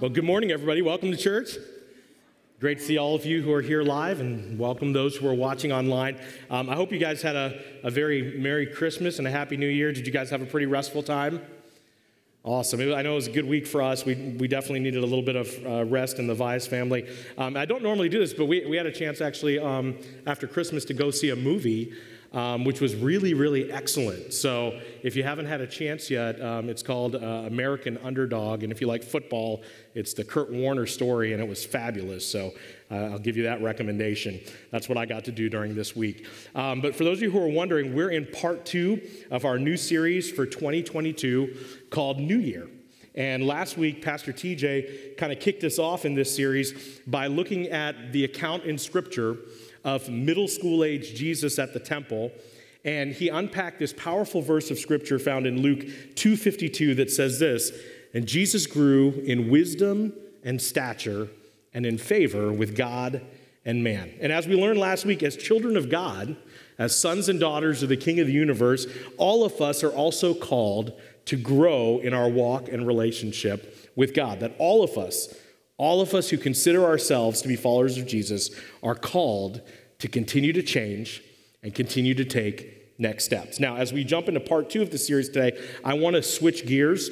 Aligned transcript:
Well, 0.00 0.08
good 0.08 0.24
morning, 0.24 0.50
everybody. 0.50 0.80
Welcome 0.80 1.10
to 1.10 1.16
church. 1.18 1.58
Great 2.58 2.78
to 2.78 2.84
see 2.84 2.96
all 2.96 3.14
of 3.14 3.26
you 3.26 3.42
who 3.42 3.52
are 3.52 3.60
here 3.60 3.82
live 3.82 4.20
and 4.20 4.58
welcome 4.58 4.94
those 4.94 5.14
who 5.14 5.28
are 5.28 5.34
watching 5.34 5.72
online. 5.72 6.18
Um, 6.48 6.70
I 6.70 6.74
hope 6.74 6.90
you 6.90 6.98
guys 6.98 7.20
had 7.20 7.36
a, 7.36 7.60
a 7.84 7.90
very 7.90 8.38
Merry 8.38 8.66
Christmas 8.66 9.18
and 9.18 9.28
a 9.28 9.30
Happy 9.30 9.58
New 9.58 9.68
Year. 9.68 9.92
Did 9.92 10.06
you 10.06 10.12
guys 10.12 10.30
have 10.30 10.40
a 10.40 10.46
pretty 10.46 10.64
restful 10.64 11.02
time? 11.02 11.42
Awesome. 12.44 12.80
I 12.80 13.02
know 13.02 13.12
it 13.12 13.16
was 13.16 13.26
a 13.26 13.30
good 13.30 13.44
week 13.44 13.66
for 13.66 13.82
us. 13.82 14.06
We, 14.06 14.14
we 14.14 14.48
definitely 14.48 14.80
needed 14.80 15.02
a 15.02 15.06
little 15.06 15.20
bit 15.20 15.36
of 15.36 15.66
uh, 15.66 15.84
rest 15.84 16.18
in 16.18 16.26
the 16.26 16.34
Vias 16.34 16.66
family. 16.66 17.06
Um, 17.36 17.54
I 17.54 17.66
don't 17.66 17.82
normally 17.82 18.08
do 18.08 18.20
this, 18.20 18.32
but 18.32 18.46
we, 18.46 18.64
we 18.64 18.78
had 18.78 18.86
a 18.86 18.92
chance 18.92 19.20
actually 19.20 19.58
um, 19.58 19.98
after 20.26 20.46
Christmas 20.46 20.86
to 20.86 20.94
go 20.94 21.10
see 21.10 21.28
a 21.28 21.36
movie 21.36 21.92
um, 22.32 22.64
which 22.64 22.80
was 22.80 22.94
really, 22.94 23.34
really 23.34 23.72
excellent. 23.72 24.32
So 24.32 24.80
if 25.02 25.16
you 25.16 25.22
haven't 25.22 25.46
had 25.46 25.60
a 25.60 25.66
chance 25.66 26.10
yet, 26.10 26.40
um, 26.40 26.68
it's 26.68 26.82
called 26.82 27.16
uh, 27.16 27.18
American 27.18 27.98
Underdog. 27.98 28.62
And 28.62 28.72
if 28.72 28.80
you 28.80 28.86
like 28.86 29.02
football, 29.02 29.62
it's 29.94 30.14
the 30.14 30.24
Kurt 30.24 30.52
Warner 30.52 30.86
story, 30.86 31.32
and 31.32 31.42
it 31.42 31.48
was 31.48 31.64
fabulous. 31.64 32.24
So 32.24 32.52
uh, 32.90 32.94
I'll 32.94 33.18
give 33.18 33.36
you 33.36 33.42
that 33.44 33.62
recommendation. 33.62 34.40
That's 34.70 34.88
what 34.88 34.96
I 34.96 35.06
got 35.06 35.24
to 35.24 35.32
do 35.32 35.48
during 35.48 35.74
this 35.74 35.96
week. 35.96 36.26
Um, 36.54 36.80
but 36.80 36.94
for 36.94 37.04
those 37.04 37.18
of 37.18 37.22
you 37.22 37.30
who 37.30 37.42
are 37.42 37.48
wondering, 37.48 37.94
we're 37.94 38.10
in 38.10 38.26
part 38.26 38.64
two 38.64 39.00
of 39.30 39.44
our 39.44 39.58
new 39.58 39.76
series 39.76 40.30
for 40.30 40.46
2022 40.46 41.56
called 41.90 42.18
New 42.18 42.38
Year. 42.38 42.68
And 43.16 43.44
last 43.44 43.76
week, 43.76 44.02
Pastor 44.02 44.32
TJ 44.32 45.16
kind 45.16 45.32
of 45.32 45.40
kicked 45.40 45.64
us 45.64 45.80
off 45.80 46.04
in 46.04 46.14
this 46.14 46.34
series 46.34 47.00
by 47.08 47.26
looking 47.26 47.66
at 47.66 48.12
the 48.12 48.24
account 48.24 48.64
in 48.64 48.78
Scripture 48.78 49.36
of 49.84 50.08
middle 50.08 50.48
school 50.48 50.84
age 50.84 51.14
Jesus 51.14 51.58
at 51.58 51.72
the 51.72 51.80
temple 51.80 52.30
and 52.84 53.12
he 53.12 53.28
unpacked 53.28 53.78
this 53.78 53.92
powerful 53.92 54.40
verse 54.40 54.70
of 54.70 54.78
scripture 54.78 55.18
found 55.18 55.46
in 55.46 55.60
Luke 55.60 55.84
2:52 56.14 56.94
that 56.94 57.10
says 57.10 57.38
this, 57.38 57.72
and 58.14 58.26
Jesus 58.26 58.66
grew 58.66 59.22
in 59.24 59.50
wisdom 59.50 60.12
and 60.42 60.60
stature 60.60 61.28
and 61.74 61.84
in 61.84 61.98
favor 61.98 62.50
with 62.52 62.74
God 62.74 63.20
and 63.64 63.84
man. 63.84 64.14
And 64.20 64.32
as 64.32 64.48
we 64.48 64.54
learned 64.54 64.78
last 64.78 65.04
week 65.04 65.22
as 65.22 65.36
children 65.36 65.76
of 65.76 65.90
God, 65.90 66.36
as 66.78 66.96
sons 66.96 67.28
and 67.28 67.38
daughters 67.38 67.82
of 67.82 67.90
the 67.90 67.96
king 67.96 68.18
of 68.18 68.26
the 68.26 68.32
universe, 68.32 68.86
all 69.18 69.44
of 69.44 69.60
us 69.60 69.84
are 69.84 69.90
also 69.90 70.32
called 70.32 70.98
to 71.26 71.36
grow 71.36 71.98
in 71.98 72.14
our 72.14 72.28
walk 72.28 72.68
and 72.68 72.86
relationship 72.86 73.90
with 73.94 74.14
God. 74.14 74.40
That 74.40 74.54
all 74.58 74.82
of 74.82 74.96
us 74.96 75.34
all 75.80 76.02
of 76.02 76.12
us 76.12 76.28
who 76.28 76.36
consider 76.36 76.84
ourselves 76.84 77.40
to 77.40 77.48
be 77.48 77.56
followers 77.56 77.96
of 77.96 78.06
Jesus 78.06 78.50
are 78.82 78.94
called 78.94 79.62
to 79.98 80.08
continue 80.08 80.52
to 80.52 80.62
change 80.62 81.22
and 81.62 81.74
continue 81.74 82.12
to 82.12 82.24
take 82.24 82.98
next 82.98 83.24
steps. 83.24 83.58
Now, 83.58 83.76
as 83.76 83.90
we 83.90 84.04
jump 84.04 84.28
into 84.28 84.40
part 84.40 84.68
two 84.68 84.82
of 84.82 84.90
the 84.90 84.98
series 84.98 85.30
today, 85.30 85.58
I 85.82 85.94
want 85.94 86.16
to 86.16 86.22
switch 86.22 86.66
gears 86.66 87.08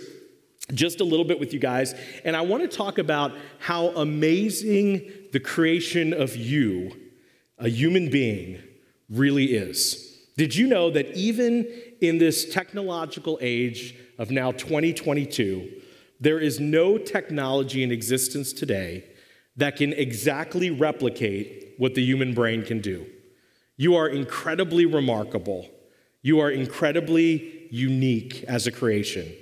just 0.74 1.00
a 1.00 1.04
little 1.04 1.24
bit 1.24 1.40
with 1.40 1.54
you 1.54 1.58
guys, 1.58 1.94
and 2.26 2.36
I 2.36 2.42
want 2.42 2.70
to 2.70 2.76
talk 2.76 2.98
about 2.98 3.32
how 3.58 3.86
amazing 3.88 5.12
the 5.32 5.40
creation 5.40 6.12
of 6.12 6.36
you, 6.36 6.94
a 7.56 7.70
human 7.70 8.10
being, 8.10 8.62
really 9.08 9.54
is. 9.54 10.26
Did 10.36 10.54
you 10.54 10.66
know 10.66 10.90
that 10.90 11.16
even 11.16 11.66
in 12.02 12.18
this 12.18 12.52
technological 12.52 13.38
age 13.40 13.94
of 14.18 14.30
now 14.30 14.52
2022, 14.52 15.78
there 16.20 16.38
is 16.38 16.58
no 16.58 16.98
technology 16.98 17.82
in 17.82 17.92
existence 17.92 18.52
today 18.52 19.04
that 19.56 19.76
can 19.76 19.92
exactly 19.92 20.70
replicate 20.70 21.74
what 21.78 21.94
the 21.94 22.04
human 22.04 22.34
brain 22.34 22.64
can 22.64 22.80
do. 22.80 23.06
You 23.76 23.94
are 23.94 24.08
incredibly 24.08 24.86
remarkable. 24.86 25.68
You 26.22 26.40
are 26.40 26.50
incredibly 26.50 27.68
unique 27.70 28.44
as 28.48 28.66
a 28.66 28.72
creation. 28.72 29.32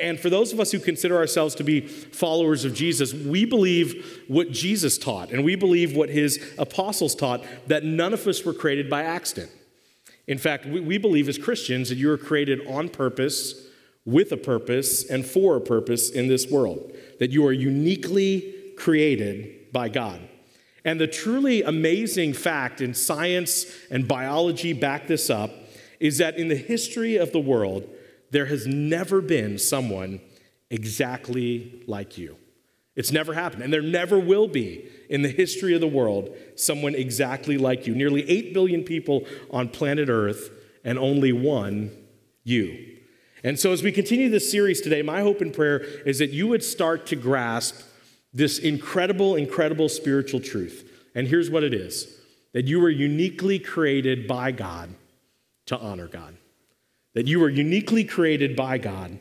And 0.00 0.18
for 0.18 0.30
those 0.30 0.52
of 0.52 0.60
us 0.60 0.72
who 0.72 0.78
consider 0.78 1.16
ourselves 1.16 1.54
to 1.56 1.64
be 1.64 1.80
followers 1.80 2.64
of 2.64 2.74
Jesus, 2.74 3.12
we 3.12 3.44
believe 3.44 4.22
what 4.28 4.50
Jesus 4.50 4.96
taught, 4.96 5.30
and 5.30 5.44
we 5.44 5.56
believe 5.56 5.94
what 5.94 6.08
his 6.08 6.54
apostles 6.56 7.14
taught 7.14 7.44
that 7.66 7.84
none 7.84 8.14
of 8.14 8.26
us 8.26 8.44
were 8.44 8.54
created 8.54 8.88
by 8.88 9.02
accident. 9.02 9.50
In 10.26 10.38
fact, 10.38 10.64
we 10.64 10.96
believe 10.96 11.28
as 11.28 11.36
Christians 11.36 11.90
that 11.90 11.96
you 11.96 12.08
were 12.08 12.16
created 12.16 12.66
on 12.66 12.88
purpose 12.88 13.68
with 14.04 14.32
a 14.32 14.36
purpose 14.36 15.04
and 15.04 15.24
for 15.24 15.56
a 15.56 15.60
purpose 15.60 16.10
in 16.10 16.28
this 16.28 16.50
world, 16.50 16.92
that 17.18 17.30
you 17.30 17.46
are 17.46 17.52
uniquely 17.52 18.54
created 18.76 19.72
by 19.72 19.88
God. 19.88 20.20
And 20.84 21.00
the 21.00 21.06
truly 21.06 21.62
amazing 21.62 22.34
fact, 22.34 22.80
and 22.80 22.96
science 22.96 23.66
and 23.90 24.06
biology 24.06 24.74
back 24.74 25.06
this 25.06 25.30
up, 25.30 25.50
is 25.98 26.18
that 26.18 26.36
in 26.36 26.48
the 26.48 26.56
history 26.56 27.16
of 27.16 27.32
the 27.32 27.40
world, 27.40 27.88
there 28.30 28.46
has 28.46 28.66
never 28.66 29.22
been 29.22 29.58
someone 29.58 30.20
exactly 30.70 31.82
like 31.86 32.18
you. 32.18 32.36
It's 32.96 33.10
never 33.10 33.32
happened, 33.32 33.62
and 33.62 33.72
there 33.72 33.82
never 33.82 34.18
will 34.18 34.46
be 34.46 34.88
in 35.08 35.22
the 35.22 35.28
history 35.28 35.74
of 35.74 35.80
the 35.80 35.88
world 35.88 36.36
someone 36.54 36.94
exactly 36.94 37.56
like 37.56 37.86
you. 37.86 37.94
Nearly 37.94 38.28
8 38.28 38.52
billion 38.52 38.84
people 38.84 39.24
on 39.50 39.68
planet 39.68 40.08
Earth, 40.08 40.50
and 40.84 40.98
only 40.98 41.32
one 41.32 41.90
you. 42.44 42.93
And 43.44 43.60
so, 43.60 43.72
as 43.72 43.82
we 43.82 43.92
continue 43.92 44.30
this 44.30 44.50
series 44.50 44.80
today, 44.80 45.02
my 45.02 45.20
hope 45.20 45.42
and 45.42 45.52
prayer 45.52 45.80
is 46.06 46.18
that 46.18 46.30
you 46.30 46.48
would 46.48 46.64
start 46.64 47.06
to 47.08 47.16
grasp 47.16 47.78
this 48.32 48.58
incredible, 48.58 49.36
incredible 49.36 49.90
spiritual 49.90 50.40
truth. 50.40 50.90
And 51.14 51.28
here's 51.28 51.50
what 51.50 51.62
it 51.62 51.74
is 51.74 52.18
that 52.54 52.66
you 52.66 52.80
were 52.80 52.90
uniquely 52.90 53.58
created 53.58 54.26
by 54.26 54.50
God 54.50 54.94
to 55.66 55.78
honor 55.78 56.08
God. 56.08 56.36
That 57.12 57.26
you 57.26 57.38
were 57.38 57.50
uniquely 57.50 58.02
created 58.04 58.56
by 58.56 58.78
God 58.78 59.18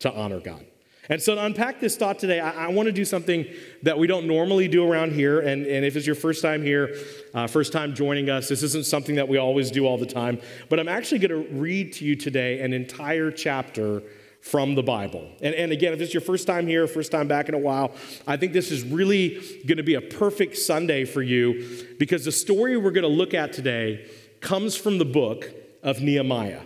to 0.00 0.12
honor 0.12 0.40
God. 0.40 0.64
And 1.08 1.22
so, 1.22 1.34
to 1.34 1.44
unpack 1.44 1.80
this 1.80 1.96
thought 1.96 2.18
today, 2.18 2.40
I, 2.40 2.66
I 2.66 2.68
want 2.68 2.86
to 2.86 2.92
do 2.92 3.04
something 3.04 3.46
that 3.82 3.98
we 3.98 4.06
don't 4.06 4.26
normally 4.26 4.68
do 4.68 4.90
around 4.90 5.12
here. 5.12 5.40
And, 5.40 5.66
and 5.66 5.84
if 5.84 5.96
it's 5.96 6.06
your 6.06 6.16
first 6.16 6.42
time 6.42 6.62
here, 6.62 6.96
uh, 7.34 7.46
first 7.46 7.72
time 7.72 7.94
joining 7.94 8.28
us, 8.28 8.48
this 8.48 8.62
isn't 8.62 8.86
something 8.86 9.14
that 9.16 9.28
we 9.28 9.38
always 9.38 9.70
do 9.70 9.86
all 9.86 9.98
the 9.98 10.06
time. 10.06 10.40
But 10.68 10.80
I'm 10.80 10.88
actually 10.88 11.20
going 11.20 11.30
to 11.30 11.54
read 11.54 11.92
to 11.94 12.04
you 12.04 12.16
today 12.16 12.60
an 12.60 12.72
entire 12.72 13.30
chapter 13.30 14.02
from 14.40 14.76
the 14.76 14.82
Bible. 14.82 15.28
And, 15.40 15.54
and 15.54 15.72
again, 15.72 15.92
if 15.92 16.00
it's 16.00 16.14
your 16.14 16.20
first 16.20 16.46
time 16.46 16.66
here, 16.68 16.86
first 16.86 17.10
time 17.10 17.26
back 17.26 17.48
in 17.48 17.54
a 17.54 17.58
while, 17.58 17.92
I 18.26 18.36
think 18.36 18.52
this 18.52 18.70
is 18.70 18.84
really 18.84 19.42
going 19.66 19.78
to 19.78 19.82
be 19.82 19.94
a 19.94 20.00
perfect 20.00 20.56
Sunday 20.56 21.04
for 21.04 21.20
you 21.20 21.86
because 21.98 22.24
the 22.24 22.32
story 22.32 22.76
we're 22.76 22.92
going 22.92 23.02
to 23.02 23.08
look 23.08 23.34
at 23.34 23.52
today 23.52 24.08
comes 24.40 24.76
from 24.76 24.98
the 24.98 25.04
book 25.04 25.50
of 25.82 26.00
Nehemiah. 26.00 26.62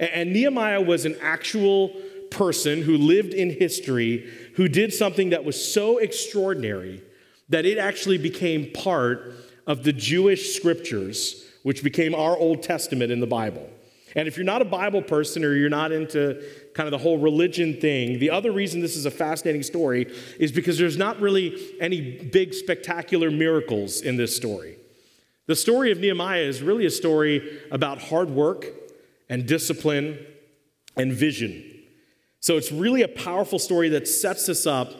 And, 0.00 0.10
and 0.10 0.32
Nehemiah 0.32 0.80
was 0.80 1.04
an 1.04 1.16
actual 1.22 1.94
person 2.30 2.82
who 2.82 2.96
lived 2.96 3.32
in 3.34 3.50
history 3.50 4.28
who 4.54 4.68
did 4.68 4.92
something 4.92 5.30
that 5.30 5.44
was 5.44 5.72
so 5.72 5.98
extraordinary 5.98 7.02
that 7.48 7.66
it 7.66 7.78
actually 7.78 8.18
became 8.18 8.70
part 8.72 9.34
of 9.66 9.82
the 9.82 9.92
Jewish 9.92 10.54
scriptures, 10.54 11.44
which 11.62 11.82
became 11.82 12.14
our 12.14 12.36
Old 12.36 12.62
Testament 12.62 13.12
in 13.12 13.20
the 13.20 13.26
Bible. 13.26 13.68
And 14.16 14.26
if 14.26 14.36
you're 14.36 14.44
not 14.44 14.62
a 14.62 14.64
Bible 14.64 15.02
person 15.02 15.44
or 15.44 15.54
you're 15.54 15.68
not 15.68 15.92
into 15.92 16.42
kind 16.74 16.86
of 16.86 16.90
the 16.90 16.98
whole 16.98 17.18
religion 17.18 17.80
thing, 17.80 18.18
the 18.18 18.30
other 18.30 18.50
reason 18.50 18.80
this 18.80 18.96
is 18.96 19.06
a 19.06 19.10
fascinating 19.10 19.62
story 19.62 20.12
is 20.38 20.50
because 20.50 20.78
there's 20.78 20.96
not 20.96 21.20
really 21.20 21.56
any 21.80 22.18
big 22.18 22.54
spectacular 22.54 23.30
miracles 23.30 24.00
in 24.00 24.16
this 24.16 24.34
story. 24.34 24.76
The 25.46 25.56
story 25.56 25.92
of 25.92 25.98
Nehemiah 25.98 26.42
is 26.42 26.62
really 26.62 26.86
a 26.86 26.90
story 26.90 27.60
about 27.70 28.00
hard 28.00 28.30
work 28.30 28.66
and 29.28 29.46
discipline 29.46 30.18
and 30.96 31.12
vision. 31.12 31.69
So 32.40 32.56
it's 32.56 32.72
really 32.72 33.02
a 33.02 33.08
powerful 33.08 33.58
story 33.58 33.90
that 33.90 34.08
sets 34.08 34.48
us 34.48 34.66
up 34.66 34.92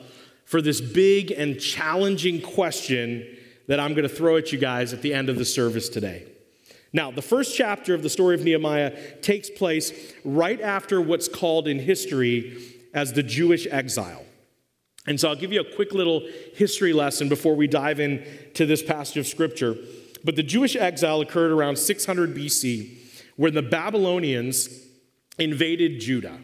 for 0.45 0.61
this 0.61 0.81
big 0.81 1.31
and 1.31 1.59
challenging 1.59 2.43
question 2.43 3.27
that 3.67 3.81
I'm 3.81 3.95
going 3.95 4.09
to 4.09 4.15
throw 4.15 4.37
at 4.37 4.53
you 4.53 4.59
guys 4.59 4.93
at 4.93 5.01
the 5.01 5.15
end 5.15 5.29
of 5.29 5.37
the 5.37 5.45
service 5.45 5.89
today. 5.89 6.27
Now, 6.93 7.11
the 7.11 7.23
first 7.23 7.57
chapter 7.57 7.95
of 7.95 8.03
the 8.03 8.11
story 8.11 8.35
of 8.35 8.43
Nehemiah 8.43 9.21
takes 9.21 9.49
place 9.49 9.93
right 10.25 10.61
after 10.61 11.01
what's 11.01 11.29
called 11.29 11.69
in 11.69 11.79
history 11.79 12.61
as 12.93 13.13
the 13.13 13.23
Jewish 13.23 13.67
exile. 13.71 14.25
And 15.07 15.19
so 15.19 15.29
I'll 15.29 15.37
give 15.37 15.53
you 15.53 15.61
a 15.61 15.75
quick 15.77 15.93
little 15.93 16.27
history 16.55 16.93
lesson 16.93 17.29
before 17.29 17.55
we 17.55 17.69
dive 17.69 18.01
into 18.01 18.67
this 18.67 18.83
passage 18.83 19.17
of 19.17 19.27
scripture. 19.27 19.77
But 20.25 20.37
the 20.37 20.43
Jewish 20.43 20.77
exile 20.77 21.21
occurred 21.21 21.53
around 21.53 21.79
600 21.79 22.35
BC, 22.35 22.99
when 23.37 23.55
the 23.55 23.63
Babylonians 23.63 24.69
invaded 25.39 26.01
Judah. 26.01 26.39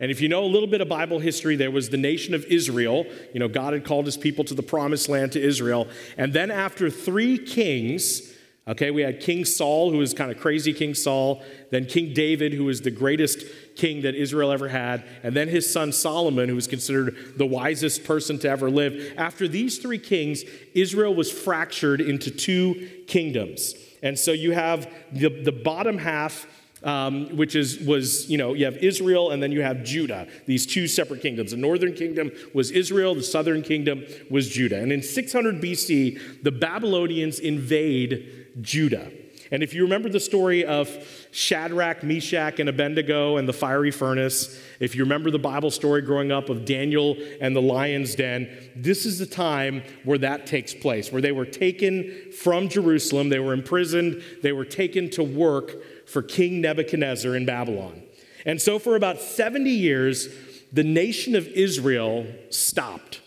And 0.00 0.12
if 0.12 0.20
you 0.20 0.28
know 0.28 0.44
a 0.44 0.46
little 0.46 0.68
bit 0.68 0.80
of 0.80 0.88
Bible 0.88 1.18
history, 1.18 1.56
there 1.56 1.72
was 1.72 1.88
the 1.88 1.96
nation 1.96 2.32
of 2.32 2.44
Israel. 2.44 3.04
You 3.34 3.40
know, 3.40 3.48
God 3.48 3.72
had 3.72 3.84
called 3.84 4.06
his 4.06 4.16
people 4.16 4.44
to 4.44 4.54
the 4.54 4.62
promised 4.62 5.08
land 5.08 5.32
to 5.32 5.42
Israel. 5.42 5.88
And 6.16 6.32
then 6.32 6.52
after 6.52 6.88
three 6.88 7.36
kings, 7.36 8.32
okay, 8.68 8.92
we 8.92 9.02
had 9.02 9.18
King 9.18 9.44
Saul, 9.44 9.90
who 9.90 9.98
was 9.98 10.14
kind 10.14 10.30
of 10.30 10.38
crazy 10.38 10.72
King 10.72 10.94
Saul, 10.94 11.42
then 11.72 11.84
King 11.84 12.14
David, 12.14 12.52
who 12.52 12.66
was 12.66 12.82
the 12.82 12.92
greatest 12.92 13.42
king 13.74 14.02
that 14.02 14.14
Israel 14.14 14.52
ever 14.52 14.68
had, 14.68 15.04
and 15.24 15.34
then 15.34 15.48
his 15.48 15.70
son 15.70 15.90
Solomon, 15.90 16.48
who 16.48 16.54
was 16.54 16.68
considered 16.68 17.16
the 17.36 17.46
wisest 17.46 18.04
person 18.04 18.38
to 18.40 18.48
ever 18.48 18.70
live. 18.70 19.14
After 19.16 19.48
these 19.48 19.78
three 19.78 19.98
kings, 19.98 20.44
Israel 20.74 21.14
was 21.14 21.32
fractured 21.32 22.00
into 22.00 22.30
two 22.30 22.88
kingdoms. 23.08 23.74
And 24.00 24.16
so 24.16 24.30
you 24.30 24.52
have 24.52 24.88
the, 25.10 25.28
the 25.42 25.50
bottom 25.50 25.98
half 25.98 26.46
um, 26.82 27.36
which 27.36 27.54
is 27.54 27.78
was 27.80 28.28
you 28.30 28.38
know 28.38 28.54
you 28.54 28.64
have 28.64 28.76
Israel 28.76 29.30
and 29.30 29.42
then 29.42 29.52
you 29.52 29.62
have 29.62 29.84
Judah, 29.84 30.26
these 30.46 30.66
two 30.66 30.86
separate 30.86 31.22
kingdoms. 31.22 31.50
The 31.50 31.56
northern 31.56 31.94
kingdom 31.94 32.30
was 32.54 32.70
Israel, 32.70 33.14
the 33.14 33.22
southern 33.22 33.62
kingdom 33.62 34.04
was 34.30 34.48
Judah. 34.48 34.80
And 34.80 34.92
in 34.92 35.02
600 35.02 35.60
BC, 35.60 36.42
the 36.42 36.52
Babylonians 36.52 37.38
invade 37.38 38.46
Judah. 38.60 39.10
And 39.50 39.62
if 39.62 39.72
you 39.72 39.82
remember 39.82 40.08
the 40.08 40.20
story 40.20 40.64
of 40.64 40.88
Shadrach, 41.30 42.02
Meshach, 42.02 42.60
and 42.60 42.68
Abednego 42.68 43.38
and 43.38 43.48
the 43.48 43.52
fiery 43.52 43.90
furnace, 43.90 44.60
if 44.78 44.94
you 44.94 45.04
remember 45.04 45.30
the 45.30 45.38
Bible 45.38 45.70
story 45.70 46.02
growing 46.02 46.30
up 46.30 46.50
of 46.50 46.64
Daniel 46.64 47.16
and 47.40 47.56
the 47.56 47.62
lion's 47.62 48.14
den, 48.14 48.48
this 48.76 49.06
is 49.06 49.18
the 49.18 49.26
time 49.26 49.82
where 50.04 50.18
that 50.18 50.46
takes 50.46 50.74
place, 50.74 51.10
where 51.10 51.22
they 51.22 51.32
were 51.32 51.46
taken 51.46 52.30
from 52.32 52.68
Jerusalem, 52.68 53.30
they 53.30 53.38
were 53.38 53.54
imprisoned, 53.54 54.22
they 54.42 54.52
were 54.52 54.66
taken 54.66 55.08
to 55.10 55.22
work 55.22 55.76
for 56.08 56.22
King 56.22 56.60
Nebuchadnezzar 56.60 57.36
in 57.36 57.46
Babylon. 57.46 58.02
And 58.44 58.60
so, 58.60 58.78
for 58.78 58.96
about 58.96 59.20
70 59.20 59.70
years, 59.70 60.28
the 60.72 60.84
nation 60.84 61.34
of 61.34 61.46
Israel 61.48 62.26
stopped. 62.50 63.20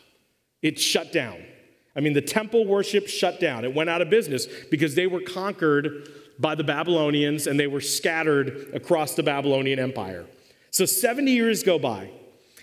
It 0.62 0.80
shut 0.80 1.12
down. 1.12 1.44
I 1.96 2.00
mean, 2.00 2.14
the 2.14 2.22
temple 2.22 2.66
worship 2.66 3.08
shut 3.08 3.40
down. 3.40 3.66
It 3.66 3.74
went 3.74 3.90
out 3.90 4.02
of 4.02 4.10
business 4.10 4.48
because 4.70 4.96
they 4.96 5.08
were 5.08 5.22
conquered 5.22 6.10
by 6.40 6.56
the 6.56 6.64
Babylonians 6.64 7.48
and 7.48 7.60
they 7.60 7.68
were 7.68 7.82
scattered 7.82 8.70
across 8.74 9.16
the 9.16 9.24
Babylonian 9.24 9.80
Empire. 9.80 10.26
So 10.72 10.86
70 10.86 11.32
years 11.32 11.64
go 11.64 11.78
by. 11.78 12.12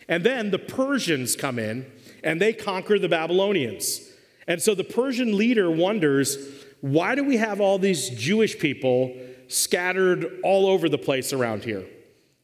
And 0.09 0.25
then 0.25 0.51
the 0.51 0.59
Persians 0.59 1.37
come 1.37 1.59
in 1.59 1.87
and 2.25 2.41
they 2.41 2.55
conquer 2.55 2.99
the 2.99 3.09
Babylonians. 3.09 4.01
And 4.47 4.63
so 4.63 4.75
the 4.75 4.85
Persian 4.85 5.37
leader 5.37 5.71
wonders 5.71 6.39
why 6.81 7.17
do 7.17 7.25
we 7.25 7.37
have 7.39 7.61
all 7.61 7.79
these 7.79 8.09
Jewish 8.11 8.59
people 8.59 9.17
scattered 9.49 10.41
all 10.45 10.67
over 10.67 10.89
the 10.89 10.99
place 10.99 11.33
around 11.33 11.65
here. 11.65 11.85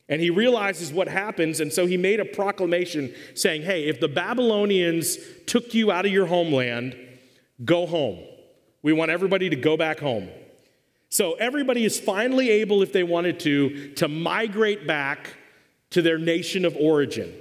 And 0.08 0.20
he 0.20 0.30
realizes 0.30 0.92
what 0.92 1.08
happens, 1.08 1.60
and 1.60 1.72
so 1.72 1.86
he 1.86 1.96
made 1.96 2.20
a 2.20 2.24
proclamation 2.24 3.14
saying, 3.34 3.62
Hey, 3.62 3.84
if 3.84 4.00
the 4.00 4.08
Babylonians 4.08 5.16
took 5.46 5.72
you 5.72 5.90
out 5.90 6.04
of 6.04 6.12
your 6.12 6.26
homeland, 6.26 6.94
go 7.64 7.86
home. 7.86 8.22
We 8.82 8.92
want 8.92 9.10
everybody 9.10 9.48
to 9.48 9.56
go 9.56 9.76
back 9.76 9.98
home. 9.98 10.28
So 11.08 11.34
everybody 11.34 11.84
is 11.84 11.98
finally 11.98 12.50
able, 12.50 12.82
if 12.82 12.92
they 12.92 13.02
wanted 13.02 13.40
to, 13.40 13.94
to 13.94 14.08
migrate 14.08 14.86
back 14.86 15.32
to 15.90 16.02
their 16.02 16.18
nation 16.18 16.64
of 16.64 16.76
origin. 16.76 17.32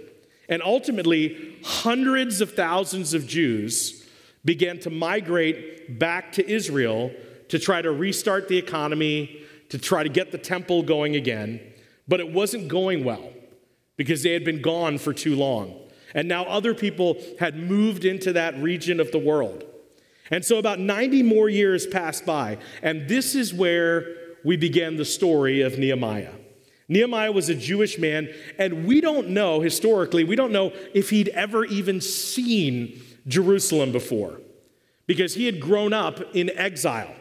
And 0.47 0.61
ultimately, 0.61 1.57
hundreds 1.65 2.39
of 2.39 2.53
thousands 2.53 3.13
of 3.13 3.27
Jews 3.27 4.07
began 4.45 4.79
to 4.81 4.89
migrate 4.89 5.99
back 5.99 6.33
to 6.33 6.49
Israel 6.49 7.11
to 7.49 7.59
try 7.59 7.81
to 7.81 7.91
restart 7.91 8.47
the 8.47 8.57
economy, 8.57 9.42
to 9.73 9.79
try 9.79 10.03
to 10.03 10.09
get 10.09 10.31
the 10.31 10.37
temple 10.37 10.83
going 10.83 11.15
again, 11.15 11.59
but 12.07 12.19
it 12.19 12.31
wasn't 12.31 12.67
going 12.67 13.03
well 13.03 13.33
because 13.97 14.21
they 14.21 14.31
had 14.31 14.45
been 14.45 14.61
gone 14.61 14.99
for 14.99 15.13
too 15.13 15.35
long. 15.35 15.73
And 16.13 16.27
now 16.27 16.43
other 16.43 16.75
people 16.75 17.17
had 17.39 17.57
moved 17.57 18.05
into 18.05 18.33
that 18.33 18.55
region 18.61 18.99
of 18.99 19.11
the 19.11 19.17
world. 19.17 19.63
And 20.29 20.45
so 20.45 20.59
about 20.59 20.79
90 20.79 21.23
more 21.23 21.49
years 21.49 21.87
passed 21.87 22.23
by, 22.23 22.59
and 22.83 23.09
this 23.09 23.33
is 23.33 23.51
where 23.51 24.05
we 24.45 24.57
began 24.57 24.95
the 24.95 25.05
story 25.05 25.61
of 25.61 25.79
Nehemiah. 25.79 26.33
Nehemiah 26.87 27.31
was 27.31 27.49
a 27.49 27.55
Jewish 27.55 27.97
man, 27.97 28.29
and 28.59 28.85
we 28.85 29.01
don't 29.01 29.29
know, 29.29 29.61
historically, 29.61 30.23
we 30.23 30.35
don't 30.35 30.51
know 30.51 30.71
if 30.93 31.09
he'd 31.09 31.29
ever 31.29 31.65
even 31.65 31.99
seen 31.99 33.01
Jerusalem 33.25 33.91
before 33.91 34.39
because 35.07 35.33
he 35.33 35.47
had 35.47 35.59
grown 35.59 35.93
up 35.93 36.19
in 36.35 36.51
exile. 36.51 37.15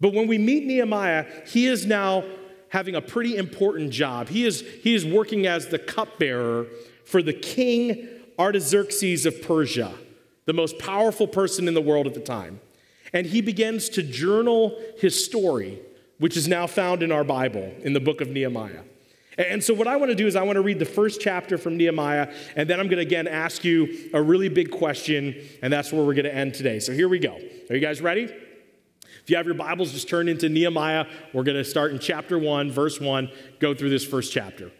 But 0.00 0.14
when 0.14 0.26
we 0.26 0.38
meet 0.38 0.64
Nehemiah, 0.64 1.26
he 1.46 1.66
is 1.66 1.86
now 1.86 2.24
having 2.70 2.94
a 2.94 3.02
pretty 3.02 3.36
important 3.36 3.90
job. 3.90 4.28
He 4.28 4.46
is, 4.46 4.64
he 4.82 4.94
is 4.94 5.04
working 5.04 5.46
as 5.46 5.68
the 5.68 5.78
cupbearer 5.78 6.66
for 7.04 7.22
the 7.22 7.32
king 7.32 8.08
Artaxerxes 8.38 9.26
of 9.26 9.42
Persia, 9.42 9.92
the 10.46 10.52
most 10.54 10.78
powerful 10.78 11.26
person 11.26 11.68
in 11.68 11.74
the 11.74 11.82
world 11.82 12.06
at 12.06 12.14
the 12.14 12.20
time. 12.20 12.60
And 13.12 13.26
he 13.26 13.42
begins 13.42 13.88
to 13.90 14.02
journal 14.02 14.80
his 14.98 15.22
story, 15.22 15.80
which 16.18 16.36
is 16.36 16.48
now 16.48 16.66
found 16.66 17.02
in 17.02 17.12
our 17.12 17.24
Bible, 17.24 17.74
in 17.82 17.92
the 17.92 18.00
book 18.00 18.20
of 18.20 18.28
Nehemiah. 18.28 18.82
And 19.36 19.62
so, 19.62 19.74
what 19.74 19.88
I 19.88 19.96
want 19.96 20.10
to 20.10 20.14
do 20.14 20.26
is, 20.26 20.36
I 20.36 20.42
want 20.42 20.56
to 20.56 20.62
read 20.62 20.78
the 20.78 20.84
first 20.84 21.20
chapter 21.20 21.56
from 21.56 21.76
Nehemiah, 21.76 22.32
and 22.56 22.68
then 22.68 22.78
I'm 22.78 22.86
going 22.86 22.98
to 22.98 23.02
again 23.02 23.26
ask 23.26 23.64
you 23.64 24.10
a 24.12 24.20
really 24.20 24.48
big 24.48 24.70
question, 24.70 25.34
and 25.62 25.72
that's 25.72 25.92
where 25.92 26.04
we're 26.04 26.14
going 26.14 26.24
to 26.24 26.34
end 26.34 26.54
today. 26.54 26.78
So, 26.78 26.92
here 26.92 27.08
we 27.08 27.18
go. 27.18 27.38
Are 27.70 27.74
you 27.74 27.80
guys 27.80 28.00
ready? 28.00 28.32
If 29.22 29.30
you 29.30 29.36
have 29.36 29.46
your 29.46 29.54
Bibles, 29.54 29.92
just 29.92 30.08
turn 30.08 30.28
into 30.28 30.48
Nehemiah. 30.48 31.06
We're 31.32 31.42
going 31.42 31.56
to 31.56 31.64
start 31.64 31.92
in 31.92 31.98
chapter 31.98 32.38
1, 32.38 32.70
verse 32.70 33.00
1, 33.00 33.30
go 33.58 33.74
through 33.74 33.90
this 33.90 34.04
first 34.04 34.32
chapter. 34.32 34.70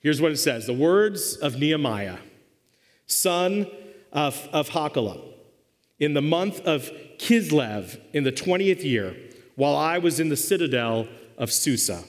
Here's 0.00 0.20
what 0.20 0.32
it 0.32 0.38
says 0.38 0.66
The 0.66 0.72
words 0.72 1.36
of 1.36 1.58
Nehemiah, 1.58 2.18
son 3.06 3.66
of, 4.12 4.48
of 4.52 4.70
Hachaliah, 4.70 5.22
in 5.98 6.14
the 6.14 6.22
month 6.22 6.60
of 6.60 6.90
Kislev, 7.18 8.00
in 8.12 8.24
the 8.24 8.32
20th 8.32 8.82
year, 8.82 9.16
while 9.56 9.76
I 9.76 9.98
was 9.98 10.20
in 10.20 10.28
the 10.28 10.36
citadel 10.36 11.06
of 11.36 11.52
Susa. 11.52 12.04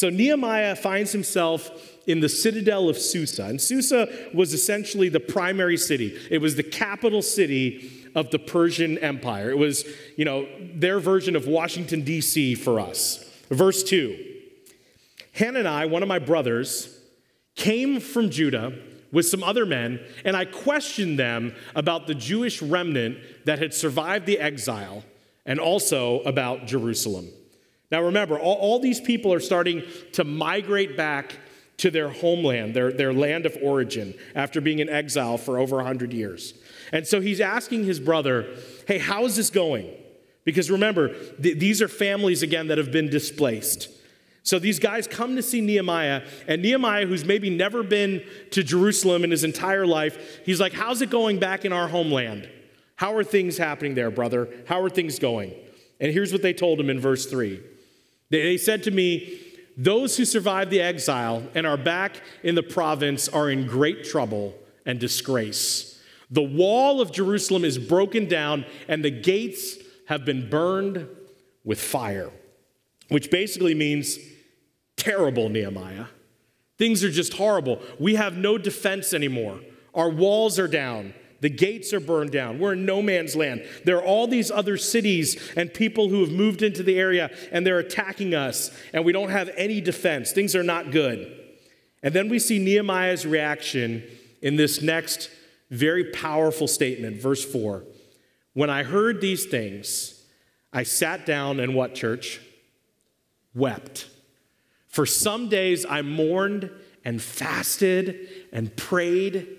So 0.00 0.08
Nehemiah 0.08 0.76
finds 0.76 1.12
himself 1.12 1.70
in 2.06 2.20
the 2.20 2.28
citadel 2.30 2.88
of 2.88 2.96
Susa. 2.96 3.44
And 3.44 3.60
Susa 3.60 4.08
was 4.32 4.54
essentially 4.54 5.10
the 5.10 5.20
primary 5.20 5.76
city, 5.76 6.18
it 6.30 6.38
was 6.38 6.56
the 6.56 6.62
capital 6.62 7.20
city 7.20 8.08
of 8.14 8.30
the 8.30 8.38
Persian 8.38 8.96
Empire. 8.96 9.50
It 9.50 9.58
was, 9.58 9.84
you 10.16 10.24
know, 10.24 10.48
their 10.74 11.00
version 11.00 11.36
of 11.36 11.46
Washington, 11.46 12.00
D.C. 12.00 12.54
for 12.54 12.80
us. 12.80 13.30
Verse 13.50 13.84
2 13.84 14.16
Hanani, 15.34 15.90
one 15.90 16.02
of 16.02 16.08
my 16.08 16.18
brothers, 16.18 16.98
came 17.54 18.00
from 18.00 18.30
Judah 18.30 18.72
with 19.12 19.26
some 19.26 19.44
other 19.44 19.66
men, 19.66 20.00
and 20.24 20.34
I 20.34 20.46
questioned 20.46 21.18
them 21.18 21.54
about 21.74 22.06
the 22.06 22.14
Jewish 22.14 22.62
remnant 22.62 23.18
that 23.44 23.58
had 23.58 23.74
survived 23.74 24.24
the 24.24 24.38
exile 24.38 25.04
and 25.44 25.60
also 25.60 26.20
about 26.20 26.66
Jerusalem. 26.66 27.28
Now 27.90 28.02
remember, 28.02 28.38
all, 28.38 28.56
all, 28.56 28.78
these 28.78 29.00
people 29.00 29.32
are 29.32 29.40
starting 29.40 29.82
to 30.12 30.24
migrate 30.24 30.96
back 30.96 31.36
to 31.78 31.90
their 31.90 32.10
homeland, 32.10 32.74
their, 32.74 32.92
their 32.92 33.12
land 33.12 33.46
of 33.46 33.56
origin, 33.60 34.14
after 34.34 34.60
being 34.60 34.78
in 34.78 34.88
exile 34.88 35.38
for 35.38 35.58
over 35.58 35.76
100 35.76 36.12
years. 36.12 36.54
And 36.92 37.06
so 37.06 37.20
he's 37.20 37.40
asking 37.40 37.84
his 37.84 37.98
brother, 37.98 38.54
hey, 38.86 38.98
how 38.98 39.24
is 39.24 39.36
this 39.36 39.50
going? 39.50 39.90
Because 40.44 40.70
remember, 40.70 41.14
th- 41.42 41.58
these 41.58 41.82
are 41.82 41.88
families 41.88 42.42
again 42.42 42.68
that 42.68 42.78
have 42.78 42.92
been 42.92 43.08
displaced. 43.08 43.88
So 44.42 44.58
these 44.58 44.78
guys 44.78 45.06
come 45.06 45.36
to 45.36 45.42
see 45.42 45.60
Nehemiah, 45.60 46.22
and 46.46 46.62
Nehemiah, 46.62 47.06
who's 47.06 47.24
maybe 47.24 47.50
never 47.50 47.82
been 47.82 48.22
to 48.52 48.62
Jerusalem 48.62 49.24
in 49.24 49.30
his 49.30 49.44
entire 49.44 49.86
life, 49.86 50.40
he's 50.44 50.60
like, 50.60 50.72
How's 50.72 51.02
it 51.02 51.10
going 51.10 51.38
back 51.38 51.64
in 51.64 51.72
our 51.72 51.88
homeland? 51.88 52.48
How 52.96 53.14
are 53.14 53.24
things 53.24 53.58
happening 53.58 53.94
there, 53.94 54.10
brother? 54.10 54.48
How 54.66 54.80
are 54.82 54.90
things 54.90 55.18
going? 55.18 55.54
And 56.00 56.12
here's 56.12 56.32
what 56.32 56.42
they 56.42 56.52
told 56.52 56.80
him 56.80 56.90
in 56.90 57.00
verse 57.00 57.26
3 57.26 57.60
They 58.30 58.56
said 58.56 58.82
to 58.84 58.90
me, 58.90 59.40
Those 59.76 60.16
who 60.16 60.24
survived 60.24 60.70
the 60.70 60.80
exile 60.80 61.42
and 61.54 61.66
are 61.66 61.76
back 61.76 62.22
in 62.42 62.54
the 62.54 62.62
province 62.62 63.28
are 63.28 63.50
in 63.50 63.66
great 63.66 64.04
trouble 64.04 64.54
and 64.86 64.98
disgrace. 64.98 66.00
The 66.30 66.42
wall 66.42 67.00
of 67.00 67.12
Jerusalem 67.12 67.64
is 67.64 67.78
broken 67.78 68.28
down, 68.28 68.64
and 68.86 69.04
the 69.04 69.10
gates 69.10 69.76
have 70.06 70.24
been 70.24 70.48
burned 70.48 71.08
with 71.64 71.80
fire, 71.80 72.30
which 73.08 73.30
basically 73.30 73.74
means 73.74 74.18
terrible, 74.96 75.48
Nehemiah. 75.48 76.06
Things 76.78 77.02
are 77.04 77.10
just 77.10 77.34
horrible. 77.34 77.80
We 77.98 78.14
have 78.14 78.36
no 78.36 78.58
defense 78.58 79.12
anymore. 79.12 79.60
Our 79.92 80.08
walls 80.08 80.58
are 80.58 80.68
down. 80.68 81.14
The 81.40 81.50
gates 81.50 81.92
are 81.92 82.00
burned 82.00 82.32
down. 82.32 82.58
We're 82.58 82.74
in 82.74 82.84
no 82.84 83.00
man's 83.00 83.34
land. 83.34 83.64
There 83.84 83.96
are 83.96 84.04
all 84.04 84.26
these 84.26 84.50
other 84.50 84.76
cities 84.76 85.40
and 85.56 85.72
people 85.72 86.08
who 86.08 86.20
have 86.20 86.30
moved 86.30 86.62
into 86.62 86.82
the 86.82 86.98
area 86.98 87.30
and 87.50 87.66
they're 87.66 87.78
attacking 87.78 88.34
us, 88.34 88.70
and 88.92 89.04
we 89.04 89.12
don't 89.12 89.30
have 89.30 89.50
any 89.56 89.80
defense. 89.80 90.32
Things 90.32 90.54
are 90.54 90.62
not 90.62 90.90
good. 90.90 91.36
And 92.02 92.14
then 92.14 92.28
we 92.28 92.38
see 92.38 92.58
Nehemiah's 92.58 93.26
reaction 93.26 94.04
in 94.42 94.56
this 94.56 94.82
next 94.82 95.30
very 95.70 96.04
powerful 96.12 96.66
statement, 96.66 97.20
verse 97.20 97.44
4. 97.44 97.84
When 98.54 98.70
I 98.70 98.82
heard 98.82 99.20
these 99.20 99.46
things, 99.46 100.22
I 100.72 100.82
sat 100.82 101.24
down 101.24 101.60
and 101.60 101.74
what, 101.74 101.94
church? 101.94 102.40
Wept. 103.54 104.08
For 104.88 105.06
some 105.06 105.48
days 105.48 105.86
I 105.88 106.02
mourned 106.02 106.70
and 107.04 107.22
fasted 107.22 108.28
and 108.52 108.76
prayed 108.76 109.58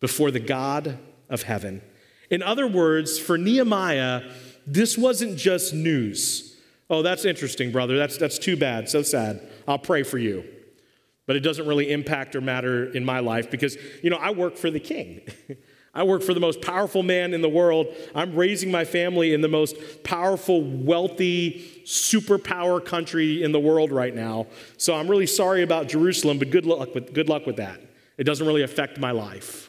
before 0.00 0.30
the 0.30 0.40
God 0.40 0.98
of 1.28 1.42
heaven. 1.42 1.82
In 2.30 2.42
other 2.42 2.66
words, 2.66 3.18
for 3.18 3.38
Nehemiah, 3.38 4.22
this 4.66 4.98
wasn't 4.98 5.36
just 5.38 5.72
news. 5.72 6.56
Oh, 6.90 7.02
that's 7.02 7.24
interesting, 7.24 7.72
brother. 7.72 7.96
That's, 7.96 8.16
that's 8.16 8.38
too 8.38 8.56
bad. 8.56 8.88
So 8.88 9.02
sad. 9.02 9.46
I'll 9.66 9.78
pray 9.78 10.02
for 10.02 10.18
you 10.18 10.44
but 11.28 11.36
it 11.36 11.40
doesn't 11.40 11.66
really 11.66 11.92
impact 11.92 12.34
or 12.34 12.40
matter 12.40 12.90
in 12.90 13.04
my 13.04 13.20
life 13.20 13.50
because, 13.50 13.76
you 14.02 14.08
know, 14.08 14.16
I 14.16 14.30
work 14.30 14.56
for 14.56 14.70
the 14.70 14.80
king. 14.80 15.20
I 15.94 16.02
work 16.04 16.22
for 16.22 16.32
the 16.32 16.40
most 16.40 16.62
powerful 16.62 17.02
man 17.02 17.34
in 17.34 17.42
the 17.42 17.50
world. 17.50 17.94
I'm 18.14 18.34
raising 18.34 18.70
my 18.70 18.86
family 18.86 19.34
in 19.34 19.42
the 19.42 19.48
most 19.48 19.76
powerful, 20.04 20.62
wealthy, 20.62 21.82
superpower 21.84 22.82
country 22.82 23.42
in 23.42 23.52
the 23.52 23.60
world 23.60 23.92
right 23.92 24.14
now. 24.14 24.46
So 24.78 24.94
I'm 24.94 25.06
really 25.06 25.26
sorry 25.26 25.62
about 25.62 25.88
Jerusalem, 25.88 26.38
but 26.38 26.48
good 26.48 26.64
luck 26.64 26.94
with, 26.94 27.12
good 27.12 27.28
luck 27.28 27.44
with 27.44 27.56
that. 27.56 27.78
It 28.16 28.24
doesn't 28.24 28.46
really 28.46 28.62
affect 28.62 28.98
my 28.98 29.10
life. 29.10 29.68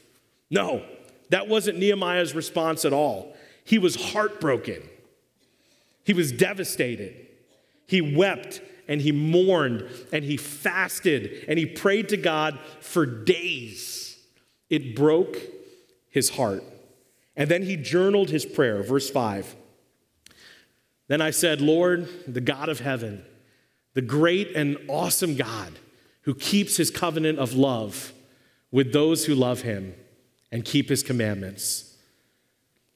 No, 0.49 0.85
that 1.29 1.47
wasn't 1.47 1.79
Nehemiah's 1.79 2.33
response 2.33 2.85
at 2.85 2.93
all. 2.93 3.35
He 3.63 3.77
was 3.77 4.11
heartbroken, 4.11 4.81
he 6.03 6.13
was 6.13 6.31
devastated. 6.31 7.27
He 7.85 8.01
wept 8.01 8.61
and 8.87 9.01
he 9.01 9.11
mourned 9.11 9.83
and 10.11 10.23
he 10.23 10.37
fasted 10.37 11.45
and 11.47 11.57
he 11.57 11.65
prayed 11.65 12.09
to 12.09 12.17
God 12.17 12.59
for 12.81 13.03
days. 13.03 14.19
It 14.69 14.95
broke 14.95 15.37
his 16.09 16.29
heart. 16.29 16.63
And 17.35 17.49
then 17.49 17.63
he 17.63 17.77
journaled 17.77 18.29
his 18.29 18.45
prayer, 18.45 18.83
verse 18.83 19.09
5. 19.09 19.55
Then 21.07 21.19
I 21.19 21.31
said, 21.31 21.61
Lord, 21.61 22.07
the 22.27 22.41
God 22.41 22.69
of 22.69 22.79
heaven, 22.79 23.25
the 23.95 24.03
great 24.03 24.55
and 24.55 24.77
awesome 24.87 25.35
God 25.35 25.79
who 26.21 26.35
keeps 26.35 26.77
his 26.77 26.91
covenant 26.91 27.39
of 27.39 27.53
love 27.53 28.13
with 28.71 28.93
those 28.93 29.25
who 29.25 29.33
love 29.33 29.61
him 29.61 29.95
and 30.51 30.65
keep 30.65 30.89
his 30.89 31.03
commandments. 31.03 31.95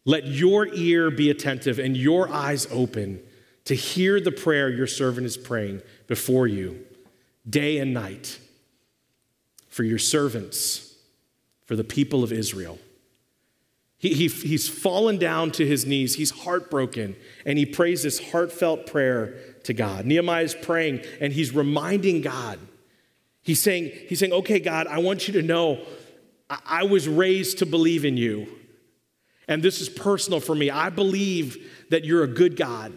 Let 0.05 0.27
your 0.27 0.67
ear 0.67 1.11
be 1.11 1.29
attentive 1.29 1.79
and 1.79 1.95
your 1.95 2.29
eyes 2.29 2.67
open 2.71 3.21
to 3.65 3.75
hear 3.75 4.19
the 4.19 4.31
prayer 4.31 4.69
your 4.69 4.87
servant 4.87 5.25
is 5.25 5.37
praying 5.37 5.81
before 6.07 6.47
you 6.47 6.85
day 7.49 7.77
and 7.77 7.93
night 7.93 8.39
for 9.69 9.83
your 9.83 9.99
servants, 9.99 10.95
for 11.65 11.75
the 11.75 11.83
people 11.83 12.23
of 12.23 12.31
Israel. 12.31 12.77
He, 13.97 14.13
he, 14.13 14.27
he's 14.27 14.67
fallen 14.67 15.17
down 15.17 15.51
to 15.51 15.65
his 15.65 15.85
knees. 15.85 16.15
He's 16.15 16.31
heartbroken, 16.31 17.15
and 17.45 17.57
he 17.57 17.65
prays 17.65 18.03
this 18.03 18.31
heartfelt 18.31 18.85
prayer 18.85 19.33
to 19.63 19.73
God. 19.73 20.05
Nehemiah 20.05 20.43
is 20.43 20.55
praying, 20.55 21.01
and 21.21 21.31
he's 21.31 21.55
reminding 21.55 22.21
God. 22.21 22.59
He's 23.41 23.61
saying, 23.61 23.91
he's 24.07 24.19
saying, 24.19 24.33
okay, 24.33 24.59
God, 24.59 24.87
I 24.87 24.99
want 24.99 25.27
you 25.27 25.33
to 25.35 25.41
know 25.41 25.85
I, 26.49 26.83
was 26.83 27.07
raised 27.07 27.59
to 27.59 27.65
believe 27.65 28.05
in 28.05 28.17
you. 28.17 28.47
And 29.47 29.61
this 29.61 29.81
is 29.81 29.89
personal 29.89 30.39
for 30.39 30.55
me. 30.55 30.69
I 30.69 30.89
believe 30.89 31.71
that 31.89 32.05
you're 32.05 32.23
a 32.23 32.27
good 32.27 32.55
God. 32.55 32.93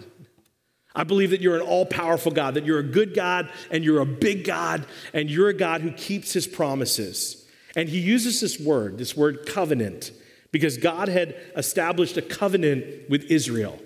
I 0.94 1.04
believe 1.04 1.30
that 1.30 1.40
you're 1.40 1.56
an 1.56 1.62
all 1.62 1.86
powerful 1.86 2.32
God, 2.32 2.54
that 2.54 2.64
you're 2.64 2.78
a 2.78 2.84
good 2.84 3.14
God 3.14 3.50
and 3.70 3.84
you're 3.84 4.00
a 4.00 4.06
big 4.06 4.44
God 4.44 4.86
and 5.12 5.30
you're 5.30 5.48
a 5.48 5.54
God 5.54 5.82
who 5.82 5.92
keeps 5.92 6.32
his 6.32 6.46
promises. 6.46 7.46
And 7.74 7.88
he 7.88 7.98
uses 7.98 8.40
this 8.40 8.58
word, 8.58 8.96
this 8.96 9.16
word 9.16 9.46
covenant 9.46 10.12
because 10.50 10.78
God 10.78 11.08
had 11.08 11.36
established 11.54 12.16
a 12.16 12.22
covenant 12.22 13.10
with 13.10 13.24
Israel. 13.24 13.78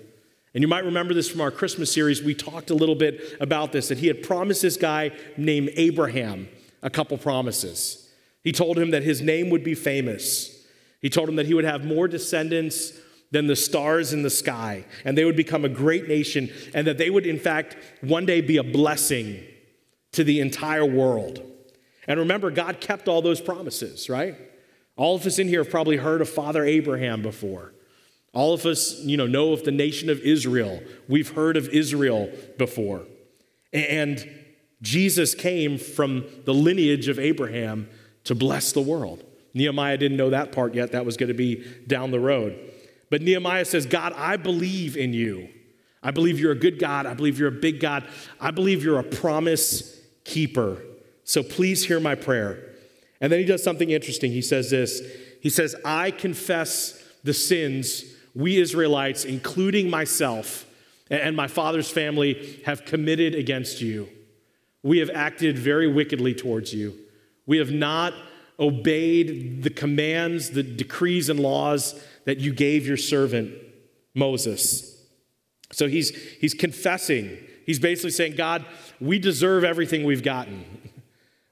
And 0.53 0.61
you 0.61 0.67
might 0.67 0.85
remember 0.85 1.13
this 1.13 1.29
from 1.29 1.41
our 1.41 1.51
Christmas 1.51 1.91
series. 1.91 2.21
We 2.21 2.33
talked 2.33 2.69
a 2.69 2.75
little 2.75 2.95
bit 2.95 3.37
about 3.41 3.73
this 3.73 3.89
that 3.89 3.97
he 3.97 4.07
had 4.07 4.23
promised 4.23 4.61
this 4.61 4.77
guy 4.77 5.11
named 5.35 5.71
Abraham 5.75 6.47
a 6.81 6.89
couple 6.89 7.17
promises. 7.17 8.00
He 8.43 8.51
told 8.51 8.77
him 8.77 8.91
that 8.91 9.03
his 9.03 9.21
name 9.21 9.49
would 9.49 9.63
be 9.63 9.75
famous, 9.75 10.65
he 11.01 11.09
told 11.09 11.29
him 11.29 11.35
that 11.35 11.45
he 11.45 11.53
would 11.53 11.65
have 11.65 11.83
more 11.83 12.07
descendants 12.07 12.93
than 13.31 13.47
the 13.47 13.55
stars 13.55 14.11
in 14.11 14.23
the 14.23 14.29
sky, 14.29 14.85
and 15.05 15.17
they 15.17 15.25
would 15.25 15.37
become 15.37 15.63
a 15.63 15.69
great 15.69 16.07
nation, 16.07 16.51
and 16.73 16.85
that 16.85 16.97
they 16.97 17.09
would, 17.09 17.25
in 17.25 17.39
fact, 17.39 17.77
one 18.01 18.25
day 18.25 18.41
be 18.41 18.57
a 18.57 18.63
blessing 18.63 19.41
to 20.11 20.23
the 20.23 20.41
entire 20.41 20.85
world. 20.85 21.41
And 22.07 22.19
remember, 22.19 22.51
God 22.51 22.81
kept 22.81 23.07
all 23.07 23.21
those 23.21 23.39
promises, 23.39 24.09
right? 24.09 24.35
All 24.97 25.15
of 25.15 25.25
us 25.25 25.39
in 25.39 25.47
here 25.47 25.63
have 25.63 25.71
probably 25.71 25.97
heard 25.97 26.21
of 26.21 26.29
Father 26.29 26.65
Abraham 26.65 27.21
before. 27.21 27.73
All 28.33 28.53
of 28.53 28.65
us, 28.65 28.99
you 28.99 29.17
know, 29.17 29.27
know 29.27 29.53
of 29.53 29.63
the 29.63 29.71
nation 29.71 30.09
of 30.09 30.19
Israel. 30.21 30.81
We've 31.07 31.31
heard 31.31 31.57
of 31.57 31.69
Israel 31.69 32.31
before. 32.57 33.05
And 33.73 34.29
Jesus 34.81 35.35
came 35.35 35.77
from 35.77 36.25
the 36.45 36.53
lineage 36.53 37.07
of 37.07 37.19
Abraham 37.19 37.87
to 38.25 38.35
bless 38.35 38.71
the 38.71 38.81
world. 38.81 39.23
Nehemiah 39.53 39.97
didn't 39.97 40.17
know 40.17 40.29
that 40.29 40.51
part 40.51 40.73
yet. 40.73 40.91
That 40.91 41.05
was 41.05 41.17
going 41.17 41.29
to 41.29 41.33
be 41.33 41.65
down 41.87 42.11
the 42.11 42.19
road. 42.19 42.57
But 43.09 43.21
Nehemiah 43.21 43.65
says, 43.65 43.85
God, 43.85 44.13
I 44.15 44.37
believe 44.37 44.95
in 44.95 45.13
you. 45.13 45.49
I 46.01 46.11
believe 46.11 46.39
you're 46.39 46.53
a 46.53 46.59
good 46.59 46.79
God. 46.79 47.05
I 47.05 47.13
believe 47.13 47.37
you're 47.37 47.49
a 47.49 47.51
big 47.51 47.79
God. 47.79 48.07
I 48.39 48.51
believe 48.51 48.83
you're 48.83 48.99
a 48.99 49.03
promise 49.03 49.99
keeper. 50.23 50.81
So 51.23 51.43
please 51.43 51.85
hear 51.85 51.99
my 51.99 52.15
prayer. 52.15 52.69
And 53.19 53.31
then 53.31 53.39
he 53.39 53.45
does 53.45 53.63
something 53.63 53.89
interesting. 53.91 54.31
He 54.31 54.41
says 54.41 54.69
this 54.71 55.01
He 55.41 55.49
says, 55.49 55.75
I 55.85 56.11
confess 56.11 57.03
the 57.23 57.33
sins 57.33 58.05
we 58.33 58.59
Israelites, 58.59 59.25
including 59.25 59.89
myself 59.89 60.65
and 61.09 61.35
my 61.35 61.47
father's 61.47 61.91
family, 61.91 62.61
have 62.65 62.85
committed 62.85 63.35
against 63.35 63.81
you. 63.81 64.07
We 64.83 64.99
have 64.99 65.09
acted 65.09 65.59
very 65.59 65.91
wickedly 65.91 66.33
towards 66.33 66.73
you. 66.73 66.97
We 67.51 67.57
have 67.57 67.73
not 67.73 68.13
obeyed 68.61 69.61
the 69.63 69.69
commands, 69.69 70.51
the 70.51 70.63
decrees, 70.63 71.27
and 71.27 71.37
laws 71.37 72.01
that 72.23 72.37
you 72.37 72.53
gave 72.53 72.87
your 72.87 72.95
servant 72.95 73.53
Moses. 74.15 75.05
So 75.73 75.89
he's, 75.89 76.15
he's 76.39 76.53
confessing. 76.53 77.37
He's 77.65 77.77
basically 77.77 78.11
saying, 78.11 78.37
God, 78.37 78.65
we 79.01 79.19
deserve 79.19 79.65
everything 79.65 80.05
we've 80.05 80.23
gotten. 80.23 80.63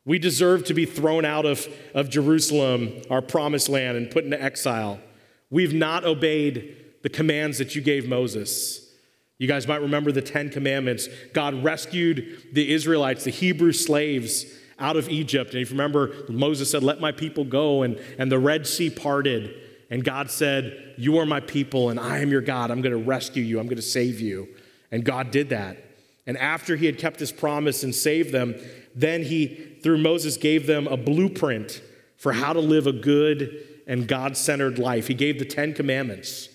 We 0.05 0.19
deserve 0.19 0.63
to 0.67 0.73
be 0.73 0.85
thrown 0.85 1.25
out 1.25 1.45
of, 1.45 1.67
of 1.93 2.09
Jerusalem, 2.09 3.01
our 3.09 3.21
promised 3.21 3.67
land, 3.67 3.97
and 3.97 4.09
put 4.09 4.23
into 4.23 4.41
exile. 4.41 5.01
We've 5.49 5.73
not 5.73 6.05
obeyed 6.05 6.77
the 7.03 7.09
commands 7.09 7.57
that 7.57 7.75
you 7.75 7.81
gave 7.81 8.07
Moses. 8.07 8.89
You 9.37 9.49
guys 9.49 9.67
might 9.67 9.81
remember 9.81 10.13
the 10.13 10.21
Ten 10.21 10.49
Commandments. 10.49 11.09
God 11.33 11.61
rescued 11.61 12.47
the 12.53 12.71
Israelites, 12.71 13.25
the 13.25 13.31
Hebrew 13.31 13.73
slaves, 13.73 14.45
out 14.79 14.97
of 14.97 15.09
Egypt. 15.09 15.53
And 15.53 15.61
if 15.61 15.69
you 15.69 15.75
remember, 15.75 16.13
Moses 16.29 16.69
said, 16.71 16.83
Let 16.83 16.99
my 16.99 17.11
people 17.11 17.43
go, 17.43 17.83
and, 17.83 17.99
and 18.17 18.31
the 18.31 18.39
Red 18.39 18.65
Sea 18.67 18.89
parted. 18.89 19.53
And 19.89 20.03
God 20.03 20.29
said, 20.29 20.95
You 20.97 21.17
are 21.17 21.25
my 21.25 21.39
people, 21.39 21.89
and 21.89 21.99
I 21.99 22.19
am 22.19 22.31
your 22.31 22.41
God. 22.41 22.71
I'm 22.71 22.81
going 22.81 22.97
to 22.97 23.03
rescue 23.03 23.43
you, 23.43 23.59
I'm 23.59 23.67
going 23.67 23.77
to 23.77 23.81
save 23.81 24.19
you. 24.19 24.47
And 24.91 25.03
God 25.03 25.31
did 25.31 25.49
that. 25.49 25.77
And 26.25 26.37
after 26.37 26.75
he 26.75 26.85
had 26.85 26.97
kept 26.97 27.19
his 27.19 27.31
promise 27.31 27.83
and 27.83 27.93
saved 27.93 28.31
them, 28.31 28.55
then 28.95 29.23
he, 29.23 29.77
through 29.81 29.97
Moses, 29.97 30.37
gave 30.37 30.67
them 30.67 30.87
a 30.87 30.97
blueprint 30.97 31.81
for 32.17 32.33
how 32.33 32.53
to 32.53 32.59
live 32.59 32.85
a 32.85 32.91
good 32.91 33.65
and 33.87 34.07
God 34.07 34.37
centered 34.37 34.77
life. 34.77 35.07
He 35.07 35.15
gave 35.15 35.39
the 35.39 35.45
Ten 35.45 35.73
Commandments. 35.73 36.49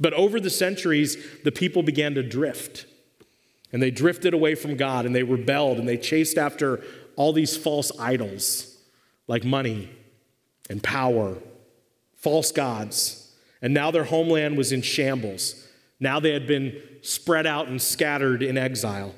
But 0.00 0.12
over 0.14 0.40
the 0.40 0.50
centuries, 0.50 1.16
the 1.44 1.52
people 1.52 1.84
began 1.84 2.14
to 2.14 2.22
drift. 2.22 2.86
And 3.72 3.80
they 3.80 3.92
drifted 3.92 4.34
away 4.34 4.54
from 4.56 4.76
God 4.76 5.06
and 5.06 5.14
they 5.14 5.22
rebelled 5.22 5.78
and 5.78 5.88
they 5.88 5.96
chased 5.96 6.36
after 6.36 6.82
all 7.16 7.32
these 7.32 7.56
false 7.56 7.92
idols 7.98 8.76
like 9.26 9.44
money 9.44 9.90
and 10.68 10.82
power, 10.82 11.38
false 12.14 12.52
gods. 12.52 13.32
And 13.60 13.72
now 13.72 13.90
their 13.90 14.04
homeland 14.04 14.56
was 14.56 14.72
in 14.72 14.82
shambles. 14.82 15.66
Now 16.00 16.18
they 16.18 16.32
had 16.32 16.46
been 16.46 16.80
spread 17.02 17.46
out 17.46 17.68
and 17.68 17.80
scattered 17.80 18.42
in 18.42 18.58
exile. 18.58 19.14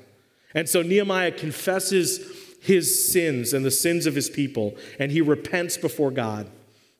And 0.53 0.69
so 0.69 0.81
Nehemiah 0.81 1.31
confesses 1.31 2.19
his 2.61 3.11
sins 3.11 3.53
and 3.53 3.63
the 3.63 3.71
sins 3.71 4.05
of 4.05 4.15
his 4.15 4.29
people, 4.29 4.75
and 4.99 5.11
he 5.11 5.21
repents 5.21 5.77
before 5.77 6.11
God. 6.11 6.49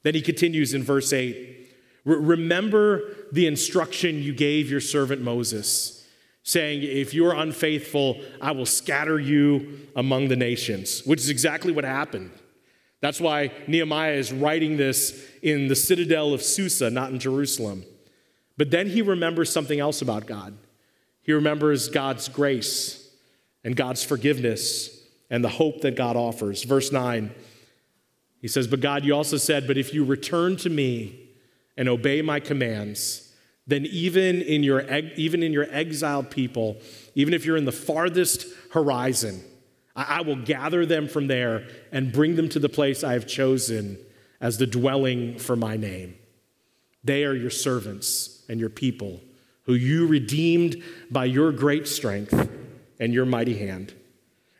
Then 0.03 0.13
he 0.13 0.21
continues 0.21 0.73
in 0.73 0.83
verse 0.83 1.11
8 1.11 1.53
Remember 2.03 3.01
the 3.31 3.47
instruction 3.47 4.21
you 4.21 4.31
gave 4.31 4.69
your 4.69 4.79
servant 4.79 5.23
Moses, 5.23 5.94
saying, 6.45 6.83
If 6.83 7.13
you 7.13 7.25
are 7.25 7.35
unfaithful, 7.35 8.21
I 8.39 8.51
will 8.51 8.65
scatter 8.65 9.19
you 9.19 9.89
among 9.95 10.29
the 10.29 10.37
nations, 10.37 11.01
which 11.05 11.19
is 11.19 11.29
exactly 11.29 11.73
what 11.73 11.83
happened. 11.83 12.31
That's 13.01 13.19
why 13.19 13.51
Nehemiah 13.67 14.13
is 14.13 14.31
writing 14.31 14.77
this 14.77 15.27
in 15.41 15.67
the 15.67 15.75
citadel 15.75 16.33
of 16.33 16.41
Susa, 16.41 16.89
not 16.89 17.11
in 17.11 17.19
Jerusalem. 17.19 17.83
But 18.57 18.71
then 18.71 18.87
he 18.87 19.01
remembers 19.01 19.51
something 19.51 19.79
else 19.79 20.01
about 20.01 20.27
God. 20.27 20.57
He 21.21 21.33
remembers 21.33 21.89
God's 21.89 22.29
grace 22.29 23.09
and 23.63 23.75
God's 23.75 24.03
forgiveness 24.03 25.03
and 25.29 25.43
the 25.43 25.49
hope 25.49 25.81
that 25.81 25.95
God 25.95 26.15
offers. 26.15 26.63
Verse 26.63 26.91
9, 26.91 27.33
he 28.39 28.47
says, 28.47 28.67
But 28.67 28.79
God, 28.79 29.03
you 29.03 29.15
also 29.15 29.37
said, 29.37 29.65
But 29.67 29.77
if 29.77 29.93
you 29.93 30.05
return 30.05 30.55
to 30.57 30.69
me 30.69 31.27
and 31.75 31.89
obey 31.89 32.21
my 32.21 32.39
commands, 32.39 33.24
then 33.67 33.85
even 33.85 34.41
in 34.41 34.63
your, 34.63 34.81
even 35.15 35.41
in 35.41 35.51
your 35.51 35.67
exiled 35.71 36.29
people, 36.29 36.77
even 37.15 37.33
if 37.33 37.45
you're 37.45 37.57
in 37.57 37.65
the 37.65 37.71
farthest 37.71 38.45
horizon, 38.71 39.43
I 39.95 40.21
will 40.21 40.35
gather 40.35 40.85
them 40.85 41.07
from 41.07 41.27
there 41.27 41.67
and 41.91 42.11
bring 42.11 42.35
them 42.35 42.49
to 42.49 42.59
the 42.59 42.69
place 42.69 43.03
I 43.03 43.13
have 43.13 43.27
chosen 43.27 43.97
as 44.41 44.57
the 44.57 44.67
dwelling 44.67 45.39
for 45.39 45.55
my 45.55 45.77
name. 45.77 46.15
They 47.03 47.23
are 47.23 47.33
your 47.33 47.49
servants 47.49 48.43
and 48.49 48.59
your 48.59 48.69
people, 48.69 49.21
who 49.63 49.73
you 49.73 50.05
redeemed 50.05 50.83
by 51.09 51.25
your 51.25 51.51
great 51.51 51.87
strength 51.87 52.49
and 52.99 53.13
your 53.13 53.25
mighty 53.25 53.57
hand. 53.57 53.93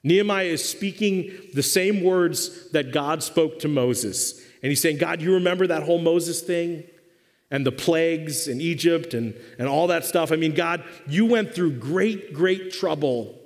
Nehemiah 0.03 0.45
is 0.45 0.67
speaking 0.67 1.31
the 1.53 1.63
same 1.63 2.03
words 2.03 2.69
that 2.71 2.93
God 2.93 3.21
spoke 3.23 3.59
to 3.59 3.67
Moses. 3.67 4.39
And 4.61 4.69
he's 4.69 4.81
saying, 4.81 4.99
God, 4.99 5.21
you 5.21 5.33
remember 5.33 5.67
that 5.67 5.83
whole 5.83 5.99
Moses 5.99 6.41
thing? 6.41 6.83
And 7.51 7.65
the 7.65 7.71
plagues 7.71 8.47
in 8.47 8.59
Egypt 8.59 9.13
and, 9.13 9.35
and 9.59 9.67
all 9.67 9.87
that 9.87 10.05
stuff. 10.05 10.31
I 10.31 10.35
mean, 10.35 10.53
God, 10.53 10.83
you 11.07 11.25
went 11.25 11.53
through 11.53 11.77
great, 11.77 12.33
great 12.33 12.71
trouble 12.71 13.39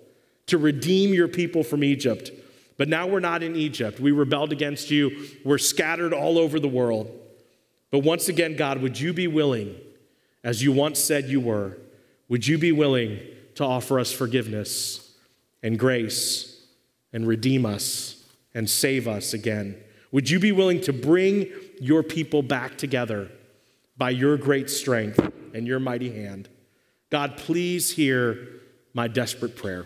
to 0.48 0.58
redeem 0.58 1.14
your 1.14 1.28
people 1.28 1.64
from 1.64 1.84
Egypt. 1.84 2.32
But 2.78 2.88
now 2.88 3.08
we're 3.08 3.20
not 3.20 3.44
in 3.44 3.56
Egypt. 3.56 4.00
We 4.00 4.12
rebelled 4.12 4.52
against 4.52 4.90
you. 4.90 5.28
We're 5.44 5.58
scattered 5.58 6.14
all 6.14 6.38
over 6.38 6.60
the 6.60 6.68
world. 6.68 7.12
But 7.92 8.00
once 8.00 8.30
again, 8.30 8.56
God, 8.56 8.82
would 8.82 9.00
you 9.00 9.14
be 9.14 9.28
willing, 9.28 9.76
as 10.44 10.64
you 10.64 10.72
once 10.72 11.00
said 11.00 11.26
you 11.26 11.42
were, 11.42 11.78
would 12.30 12.48
you 12.48 12.58
be 12.58 12.72
willing 12.72 13.20
to 13.56 13.66
offer 13.66 14.00
us 14.00 14.12
forgiveness 14.12 15.14
and 15.62 15.78
grace 15.78 16.64
and 17.12 17.28
redeem 17.28 17.66
us 17.66 18.24
and 18.54 18.70
save 18.70 19.08
us 19.08 19.34
again? 19.34 19.76
Would 20.12 20.30
you 20.30 20.40
be 20.40 20.52
willing 20.52 20.80
to 20.82 20.94
bring 20.94 21.48
your 21.82 22.02
people 22.02 22.42
back 22.42 22.78
together 22.78 23.30
by 24.00 24.10
your 24.10 24.38
great 24.38 24.72
strength 24.72 25.20
and 25.54 25.68
your 25.68 25.80
mighty 25.80 26.12
hand? 26.12 26.50
God, 27.12 27.38
please 27.38 27.92
hear 27.92 28.48
my 28.96 29.08
desperate 29.08 29.56
prayer. 29.56 29.86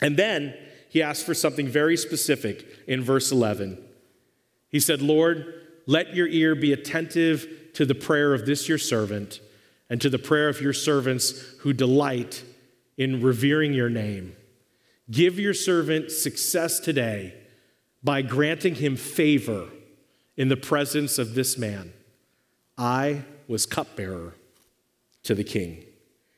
And 0.00 0.16
then 0.16 0.54
he 0.88 1.02
asked 1.02 1.26
for 1.26 1.34
something 1.34 1.68
very 1.68 1.96
specific 1.96 2.66
in 2.86 3.02
verse 3.02 3.30
11. 3.30 3.78
He 4.70 4.80
said, 4.80 5.02
Lord, 5.02 5.54
let 5.86 6.14
your 6.14 6.28
ear 6.28 6.54
be 6.54 6.72
attentive 6.72 7.72
to 7.74 7.84
the 7.84 7.94
prayer 7.94 8.32
of 8.32 8.46
this 8.46 8.68
your 8.68 8.78
servant 8.78 9.40
and 9.90 10.00
to 10.00 10.08
the 10.08 10.18
prayer 10.18 10.48
of 10.48 10.60
your 10.60 10.72
servants 10.72 11.32
who 11.60 11.72
delight 11.72 12.44
in 12.96 13.20
revering 13.20 13.74
your 13.74 13.90
name. 13.90 14.34
Give 15.10 15.38
your 15.38 15.54
servant 15.54 16.10
success 16.10 16.80
today 16.80 17.34
by 18.02 18.22
granting 18.22 18.76
him 18.76 18.96
favor 18.96 19.68
in 20.36 20.48
the 20.48 20.56
presence 20.56 21.18
of 21.18 21.34
this 21.34 21.58
man. 21.58 21.92
I 22.76 23.22
was 23.48 23.66
cupbearer 23.66 24.34
to 25.24 25.34
the 25.34 25.44
king. 25.44 25.84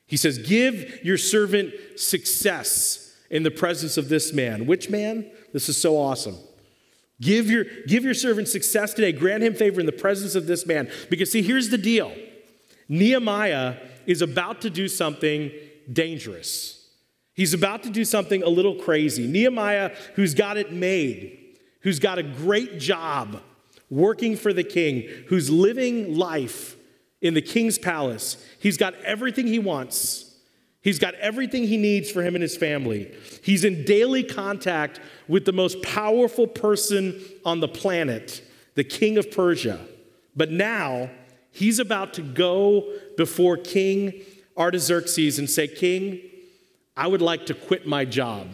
He 0.05 0.17
says, 0.17 0.37
Give 0.37 0.99
your 1.03 1.17
servant 1.17 1.73
success 1.97 3.15
in 3.29 3.43
the 3.43 3.51
presence 3.51 3.97
of 3.97 4.09
this 4.09 4.33
man. 4.33 4.65
Which 4.65 4.89
man? 4.89 5.29
This 5.53 5.69
is 5.69 5.79
so 5.79 5.97
awesome. 5.97 6.37
Give 7.19 7.49
your, 7.49 7.65
give 7.87 8.03
your 8.03 8.13
servant 8.13 8.47
success 8.47 8.93
today. 8.93 9.11
Grant 9.11 9.43
him 9.43 9.55
favor 9.55 9.79
in 9.79 9.85
the 9.85 9.91
presence 9.91 10.35
of 10.35 10.45
this 10.45 10.65
man. 10.65 10.89
Because, 11.09 11.31
see, 11.31 11.41
here's 11.41 11.69
the 11.69 11.77
deal 11.77 12.13
Nehemiah 12.87 13.77
is 14.05 14.21
about 14.21 14.61
to 14.61 14.69
do 14.69 14.87
something 14.87 15.51
dangerous. 15.91 16.73
He's 17.33 17.53
about 17.53 17.83
to 17.83 17.89
do 17.89 18.03
something 18.03 18.41
a 18.41 18.49
little 18.49 18.75
crazy. 18.75 19.27
Nehemiah, 19.27 19.95
who's 20.15 20.33
got 20.33 20.57
it 20.57 20.71
made, 20.71 21.57
who's 21.81 21.99
got 21.99 22.17
a 22.17 22.23
great 22.23 22.79
job 22.79 23.41
working 23.89 24.35
for 24.35 24.53
the 24.53 24.63
king, 24.63 25.07
who's 25.27 25.49
living 25.49 26.17
life 26.17 26.75
in 27.21 27.33
the 27.33 27.41
king's 27.41 27.77
palace, 27.77 28.43
he's 28.59 28.77
got 28.77 28.93
everything 29.03 29.47
he 29.47 29.59
wants. 29.59 30.25
He's 30.81 30.99
got 30.99 31.15
everything 31.15 31.67
he 31.67 31.75
needs 31.75 32.09
for 32.09 32.23
him 32.23 32.35
and 32.35 32.41
his 32.41 32.55
family. 32.55 33.13
He's 33.43 33.65
in 33.65 33.83
daily 33.83 34.23
contact 34.23 35.01
with 35.27 35.43
the 35.43 35.51
most 35.51 35.81
powerful 35.81 36.47
person 36.47 37.19
on 37.43 37.59
the 37.59 37.67
planet, 37.67 38.41
the 38.75 38.85
king 38.85 39.17
of 39.17 39.29
Persia. 39.29 39.85
But 40.33 40.51
now 40.51 41.09
he's 41.51 41.79
about 41.79 42.13
to 42.13 42.21
go 42.21 42.89
before 43.17 43.57
King 43.57 44.13
Artaxerxes 44.55 45.39
and 45.39 45.49
say, 45.49 45.67
King, 45.67 46.21
I 46.95 47.07
would 47.07 47.21
like 47.21 47.47
to 47.47 47.53
quit 47.53 47.85
my 47.85 48.05
job. 48.05 48.47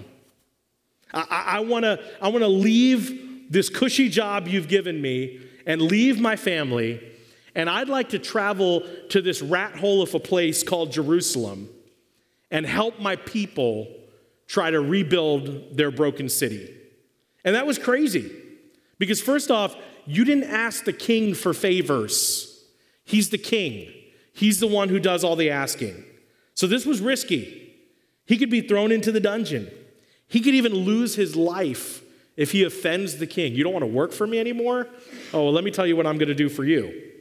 I, 1.13 1.25
I, 1.29 1.57
I 1.57 1.59
wanna, 1.59 1.99
I 2.21 2.29
wanna 2.29 2.47
leave 2.47 3.22
this 3.53 3.69
cushy 3.69 4.09
job 4.09 4.47
you've 4.47 4.67
given 4.67 4.99
me 4.99 5.39
and 5.67 5.81
leave 5.81 6.19
my 6.19 6.35
family, 6.35 6.99
and 7.53 7.69
I'd 7.69 7.87
like 7.87 8.09
to 8.09 8.19
travel 8.19 8.83
to 9.09 9.21
this 9.21 9.43
rat 9.43 9.77
hole 9.77 10.01
of 10.01 10.13
a 10.15 10.19
place 10.19 10.63
called 10.63 10.91
Jerusalem 10.91 11.69
and 12.49 12.65
help 12.65 12.99
my 12.99 13.15
people 13.15 13.87
try 14.47 14.71
to 14.71 14.81
rebuild 14.81 15.77
their 15.77 15.91
broken 15.91 16.29
city. 16.29 16.75
And 17.45 17.55
that 17.55 17.67
was 17.67 17.77
crazy 17.77 18.31
because, 18.97 19.21
first 19.21 19.51
off, 19.51 19.75
you 20.05 20.25
didn't 20.25 20.45
ask 20.45 20.83
the 20.83 20.93
king 20.93 21.35
for 21.35 21.53
favors. 21.53 22.65
He's 23.05 23.29
the 23.29 23.37
king, 23.37 23.93
he's 24.33 24.59
the 24.59 24.67
one 24.67 24.89
who 24.89 24.99
does 24.99 25.23
all 25.23 25.35
the 25.35 25.51
asking. 25.51 26.03
So 26.55 26.65
this 26.65 26.87
was 26.87 27.01
risky. 27.01 27.59
He 28.25 28.37
could 28.37 28.49
be 28.49 28.61
thrown 28.61 28.91
into 28.91 29.11
the 29.11 29.19
dungeon, 29.19 29.69
he 30.27 30.41
could 30.41 30.55
even 30.55 30.73
lose 30.73 31.13
his 31.13 31.35
life 31.35 32.02
if 32.35 32.51
he 32.51 32.63
offends 32.63 33.17
the 33.17 33.27
king. 33.27 33.53
You 33.53 33.63
don't 33.63 33.73
want 33.73 33.83
to 33.83 33.91
work 33.91 34.11
for 34.11 34.25
me 34.25 34.39
anymore? 34.39 34.87
Oh, 35.33 35.43
well, 35.43 35.53
let 35.53 35.63
me 35.63 35.71
tell 35.71 35.85
you 35.85 35.95
what 35.95 36.07
I'm 36.07 36.17
going 36.17 36.29
to 36.29 36.35
do 36.35 36.49
for 36.49 36.63
you. 36.63 37.11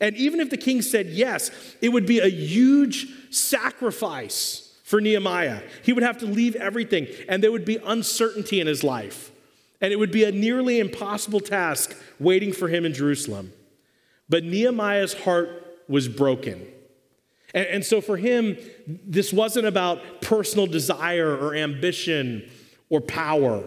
And 0.00 0.16
even 0.16 0.40
if 0.40 0.50
the 0.50 0.56
king 0.56 0.82
said 0.82 1.06
yes, 1.08 1.50
it 1.80 1.90
would 1.90 2.06
be 2.06 2.20
a 2.20 2.28
huge 2.28 3.06
sacrifice 3.30 4.74
for 4.84 5.00
Nehemiah. 5.00 5.62
He 5.82 5.92
would 5.92 6.02
have 6.02 6.18
to 6.18 6.26
leave 6.26 6.56
everything, 6.56 7.06
and 7.28 7.42
there 7.42 7.52
would 7.52 7.64
be 7.64 7.76
uncertainty 7.84 8.60
in 8.60 8.66
his 8.66 8.82
life. 8.82 9.30
And 9.80 9.92
it 9.92 9.96
would 9.98 10.10
be 10.10 10.24
a 10.24 10.32
nearly 10.32 10.78
impossible 10.78 11.40
task 11.40 11.96
waiting 12.18 12.52
for 12.52 12.68
him 12.68 12.84
in 12.84 12.92
Jerusalem. 12.92 13.52
But 14.28 14.44
Nehemiah's 14.44 15.14
heart 15.14 15.48
was 15.88 16.08
broken. 16.08 16.66
And, 17.54 17.66
and 17.66 17.84
so 17.84 18.00
for 18.00 18.16
him, 18.16 18.56
this 18.86 19.32
wasn't 19.32 19.66
about 19.66 20.22
personal 20.22 20.66
desire 20.66 21.36
or 21.36 21.54
ambition 21.54 22.48
or 22.88 23.00
power. 23.00 23.64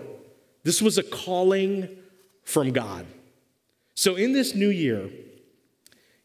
This 0.64 0.82
was 0.82 0.98
a 0.98 1.04
calling 1.04 1.90
from 2.44 2.72
God. 2.72 3.06
So 3.96 4.16
in 4.16 4.34
this 4.34 4.56
new 4.56 4.70
year, 4.70 5.10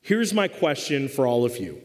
here's 0.00 0.32
my 0.32 0.48
question 0.48 1.08
for 1.08 1.26
all 1.26 1.44
of 1.44 1.58
you. 1.58 1.82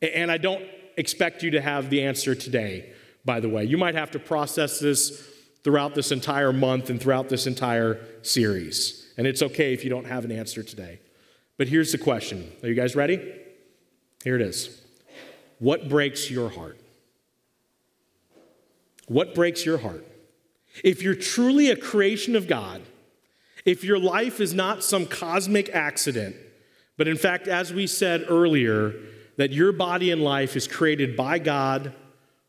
And 0.00 0.30
I 0.30 0.38
don't 0.38 0.64
expect 0.96 1.42
you 1.42 1.50
to 1.52 1.60
have 1.60 1.90
the 1.90 2.02
answer 2.02 2.34
today, 2.34 2.92
by 3.24 3.40
the 3.40 3.48
way. 3.48 3.64
You 3.64 3.78
might 3.78 3.94
have 3.94 4.10
to 4.12 4.18
process 4.18 4.78
this 4.78 5.28
throughout 5.62 5.94
this 5.94 6.12
entire 6.12 6.52
month 6.52 6.90
and 6.90 7.00
throughout 7.00 7.28
this 7.28 7.46
entire 7.46 8.00
series. 8.22 9.12
And 9.16 9.26
it's 9.26 9.42
okay 9.42 9.72
if 9.72 9.82
you 9.82 9.90
don't 9.90 10.06
have 10.06 10.24
an 10.24 10.32
answer 10.32 10.62
today. 10.62 11.00
But 11.56 11.68
here's 11.68 11.92
the 11.92 11.98
question 11.98 12.50
Are 12.62 12.68
you 12.68 12.74
guys 12.74 12.94
ready? 12.94 13.40
Here 14.22 14.36
it 14.36 14.42
is. 14.42 14.80
What 15.58 15.88
breaks 15.88 16.30
your 16.30 16.50
heart? 16.50 16.78
What 19.06 19.34
breaks 19.34 19.64
your 19.64 19.78
heart? 19.78 20.04
If 20.82 21.02
you're 21.02 21.14
truly 21.14 21.70
a 21.70 21.76
creation 21.76 22.34
of 22.34 22.48
God, 22.48 22.82
if 23.64 23.84
your 23.84 23.98
life 23.98 24.40
is 24.40 24.52
not 24.52 24.82
some 24.82 25.06
cosmic 25.06 25.68
accident, 25.70 26.36
but 26.96 27.08
in 27.08 27.16
fact, 27.16 27.48
as 27.48 27.72
we 27.72 27.86
said 27.86 28.24
earlier, 28.28 28.94
that 29.36 29.52
your 29.52 29.72
body 29.72 30.10
and 30.10 30.22
life 30.22 30.56
is 30.56 30.66
created 30.66 31.16
by 31.16 31.38
God, 31.38 31.94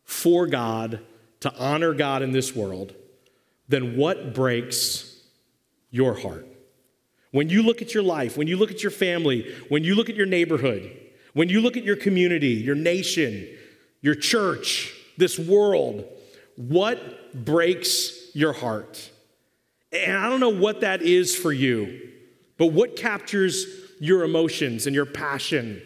for 0.04 0.46
God, 0.46 1.00
to 1.40 1.54
honor 1.58 1.94
God 1.94 2.22
in 2.22 2.32
this 2.32 2.56
world, 2.56 2.94
then 3.68 3.98
what 3.98 4.34
breaks 4.34 5.24
your 5.90 6.16
heart? 6.16 6.48
When 7.32 7.50
you 7.50 7.64
look 7.64 7.82
at 7.82 7.94
your 7.94 8.04
life, 8.04 8.38
when 8.38 8.48
you 8.48 8.58
look 8.58 8.72
at 8.72 8.84
your 8.84 8.92
family, 8.92 9.54
when 9.70 9.84
you 9.84 9.96
look 9.96 10.10
at 10.10 10.16
your 10.16 10.26
neighborhood, 10.26 10.96
when 11.34 11.50
you 11.50 11.60
look 11.60 11.76
at 11.76 11.84
your 11.84 11.96
community, 11.96 12.50
your 12.50 12.76
nation, 12.76 13.48
your 14.02 14.16
church, 14.16 14.94
this 15.18 15.38
world, 15.38 16.06
what 16.56 17.25
breaks 17.44 18.34
your 18.34 18.54
heart? 18.54 19.12
And 19.92 20.18
I 20.18 20.30
don't 20.30 20.40
know 20.40 20.50
what 20.50 20.82
that 20.82 21.02
is 21.02 21.36
for 21.36 21.52
you, 21.52 22.12
but 22.58 22.68
what 22.68 22.96
captures 22.96 23.66
your 24.00 24.24
emotions 24.24 24.88
and 24.88 24.96
your 24.96 25.06
passion? 25.06 25.82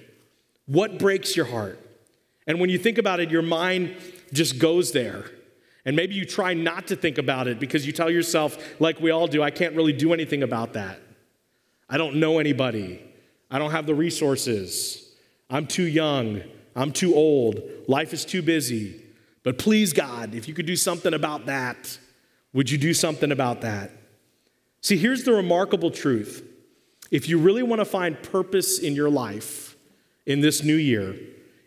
What 0.65 0.99
breaks 0.99 1.35
your 1.35 1.45
heart? 1.45 1.79
And 2.47 2.59
when 2.59 2.69
you 2.69 2.77
think 2.77 2.97
about 2.97 3.19
it, 3.19 3.29
your 3.29 3.41
mind 3.41 3.95
just 4.33 4.59
goes 4.59 4.91
there. 4.91 5.25
And 5.85 5.95
maybe 5.95 6.15
you 6.15 6.25
try 6.25 6.53
not 6.53 6.88
to 6.88 6.95
think 6.95 7.17
about 7.17 7.47
it 7.47 7.59
because 7.59 7.85
you 7.85 7.93
tell 7.93 8.09
yourself, 8.09 8.57
like 8.79 8.99
we 8.99 9.12
all 9.12 9.27
do, 9.27 9.41
I 9.41 9.51
can't 9.51 9.75
really 9.75 9.93
do 9.93 10.13
anything 10.13 10.43
about 10.43 10.73
that. 10.73 10.99
I 11.89 11.97
don't 11.97 12.15
know 12.15 12.39
anybody. 12.39 13.01
I 13.49 13.57
don't 13.57 13.71
have 13.71 13.85
the 13.85 13.95
resources. 13.95 15.15
I'm 15.49 15.65
too 15.65 15.88
young. 15.88 16.41
I'm 16.75 16.91
too 16.91 17.15
old. 17.15 17.62
Life 17.88 18.13
is 18.13 18.25
too 18.25 18.41
busy. 18.41 19.01
But 19.43 19.58
please, 19.58 19.93
God, 19.93 20.36
if 20.36 20.47
you 20.47 20.54
could 20.54 20.65
do 20.65 20.75
something 20.75 21.13
about 21.13 21.45
that, 21.45 21.97
would 22.54 22.69
you 22.69 22.78
do 22.78 22.93
something 22.93 23.32
about 23.32 23.62
that? 23.62 23.91
See, 24.82 24.97
here's 24.97 25.23
the 25.23 25.34
remarkable 25.34 25.91
truth. 25.91 26.45
If 27.12 27.28
you 27.28 27.39
really 27.39 27.63
want 27.63 27.80
to 27.80 27.86
find 27.86 28.21
purpose 28.21 28.80
in 28.80 28.95
your 28.95 29.10
life, 29.10 29.75
in 30.25 30.41
this 30.41 30.63
new 30.63 30.75
year, 30.75 31.15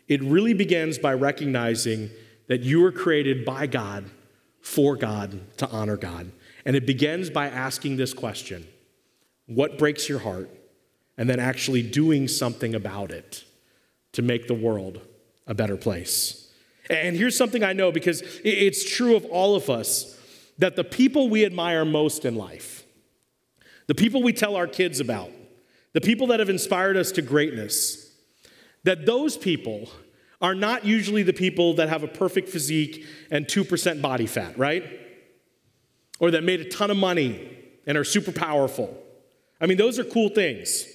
it 0.07 0.21
really 0.23 0.53
begins 0.53 0.97
by 0.97 1.13
recognizing 1.13 2.09
that 2.47 2.61
you 2.61 2.81
were 2.81 2.91
created 2.91 3.45
by 3.45 3.67
God, 3.67 4.09
for 4.61 4.95
God, 4.95 5.39
to 5.57 5.67
honor 5.69 5.97
God. 5.97 6.31
And 6.65 6.75
it 6.75 6.85
begins 6.85 7.29
by 7.29 7.47
asking 7.47 7.97
this 7.97 8.13
question 8.13 8.67
What 9.45 9.77
breaks 9.77 10.07
your 10.07 10.19
heart? 10.19 10.49
And 11.15 11.29
then 11.29 11.39
actually 11.39 11.83
doing 11.83 12.27
something 12.27 12.73
about 12.73 13.11
it 13.11 13.43
to 14.13 14.23
make 14.23 14.47
the 14.47 14.55
world 14.55 14.99
a 15.45 15.53
better 15.53 15.77
place. 15.77 16.42
And 16.89 17.15
here's 17.15 17.37
something 17.37 17.63
I 17.63 17.73
know 17.73 17.91
because 17.91 18.21
it's 18.43 18.89
true 18.89 19.15
of 19.15 19.25
all 19.25 19.55
of 19.55 19.69
us 19.69 20.19
that 20.57 20.75
the 20.75 20.83
people 20.83 21.29
we 21.29 21.45
admire 21.45 21.85
most 21.85 22.25
in 22.25 22.35
life, 22.35 22.83
the 23.87 23.95
people 23.95 24.21
we 24.21 24.33
tell 24.33 24.55
our 24.55 24.67
kids 24.67 24.99
about, 24.99 25.31
the 25.93 26.01
people 26.01 26.27
that 26.27 26.39
have 26.39 26.49
inspired 26.49 26.97
us 26.97 27.11
to 27.13 27.21
greatness, 27.21 28.11
that 28.83 29.05
those 29.05 29.37
people 29.37 29.89
are 30.41 30.55
not 30.55 30.85
usually 30.85 31.23
the 31.23 31.33
people 31.33 31.75
that 31.75 31.87
have 31.87 32.03
a 32.03 32.07
perfect 32.07 32.49
physique 32.49 33.05
and 33.31 33.45
2% 33.45 34.01
body 34.01 34.27
fat, 34.27 34.57
right? 34.57 34.83
Or 36.19 36.31
that 36.31 36.43
made 36.43 36.59
a 36.59 36.69
ton 36.69 36.91
of 36.91 36.97
money 36.97 37.57
and 37.87 37.97
are 37.97 38.03
super 38.03 38.31
powerful. 38.31 38.97
I 39.61 39.67
mean, 39.67 39.77
those 39.77 39.99
are 39.99 40.03
cool 40.03 40.29
things. 40.29 40.85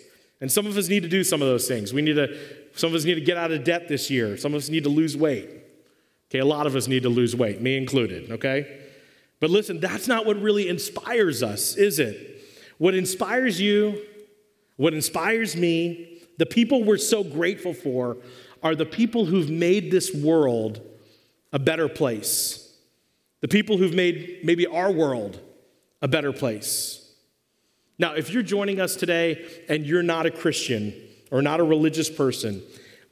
And 0.41 0.53
some 0.53 0.67
of 0.67 0.77
us 0.77 0.89
need 0.89 1.03
to 1.03 1.09
do 1.09 1.25
some 1.25 1.41
of 1.41 1.49
those 1.49 1.67
things. 1.67 1.93
We 1.93 2.03
need 2.03 2.15
to, 2.15 2.39
some 2.75 2.91
of 2.91 2.95
us 2.95 3.05
need 3.05 3.15
to 3.15 3.21
get 3.23 3.37
out 3.37 3.51
of 3.51 3.65
debt 3.65 3.89
this 3.89 4.11
year. 4.11 4.37
Some 4.37 4.55
of 4.55 4.59
us 4.59 4.69
need 4.69 4.85
to 4.85 4.91
lose 4.91 5.17
weight. 5.17 5.49
Okay, 6.31 6.41
a 6.41 6.45
lot 6.45 6.67
of 6.67 6.77
us 6.77 6.89
need 6.89 7.05
to 7.05 7.09
lose 7.09 7.35
weight, 7.35 7.61
me 7.61 7.77
included, 7.77 8.31
okay? 8.31 8.81
But 9.41 9.51
listen, 9.51 9.81
that's 9.81 10.09
not 10.09 10.27
what 10.27 10.41
really 10.41 10.69
inspires 10.69 11.43
us, 11.43 11.77
is 11.77 11.99
it? 11.99 12.43
What 12.77 12.95
inspires 12.95 13.61
you, 13.61 14.03
what 14.77 14.93
inspires 14.93 15.57
me, 15.57 16.21
the 16.39 16.47
people 16.47 16.85
we're 16.85 16.99
so 16.99 17.25
grateful 17.25 17.73
for 17.73 18.19
are 18.63 18.75
the 18.75 18.87
people 18.87 19.25
who've 19.25 19.51
made 19.51 19.91
this 19.91 20.15
world 20.15 20.81
a 21.53 21.59
better 21.59 21.89
place. 21.89 22.77
The 23.41 23.49
people 23.49 23.79
who've 23.79 23.95
made 23.95 24.41
maybe 24.45 24.67
our 24.67 24.91
world 24.91 25.41
a 26.03 26.09
better 26.09 26.33
place. 26.33 27.11
Now, 27.99 28.15
if 28.15 28.31
you're 28.31 28.43
joining 28.43 28.81
us 28.81 28.95
today 28.97 29.45
and 29.69 29.85
you're 29.85 30.03
not 30.03 30.27
a 30.27 30.31
Christian 30.31 30.95
or 31.31 31.43
not 31.43 31.59
a 31.59 31.65
religious 31.65 32.11
person, 32.11 32.63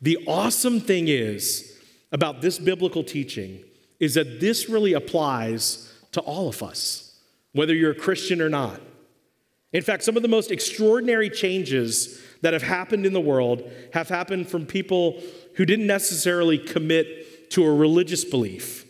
the 0.00 0.18
awesome 0.26 0.81
thing 0.81 1.09
is 1.09 1.75
about 2.12 2.40
this 2.40 2.59
biblical 2.59 3.05
teaching 3.05 3.62
is 3.99 4.14
that 4.14 4.40
this 4.40 4.69
really 4.69 4.92
applies 4.92 5.92
to 6.12 6.21
all 6.21 6.49
of 6.49 6.62
us, 6.62 7.19
whether 7.53 7.75
you're 7.75 7.92
a 7.92 7.95
Christian 7.95 8.40
or 8.40 8.49
not. 8.49 8.81
In 9.73 9.83
fact, 9.83 10.05
some 10.05 10.16
of 10.16 10.23
the 10.23 10.29
most 10.29 10.51
extraordinary 10.51 11.29
changes 11.29 12.23
that 12.42 12.53
have 12.53 12.62
happened 12.62 13.05
in 13.05 13.12
the 13.12 13.21
world 13.21 13.71
have 13.92 14.09
happened 14.09 14.49
from 14.49 14.66
people 14.66 15.21
who 15.55 15.64
didn't 15.64 15.87
necessarily 15.87 16.59
commit 16.59 17.51
to 17.51 17.64
a 17.64 17.75
religious 17.75 18.25
belief. 18.25 18.87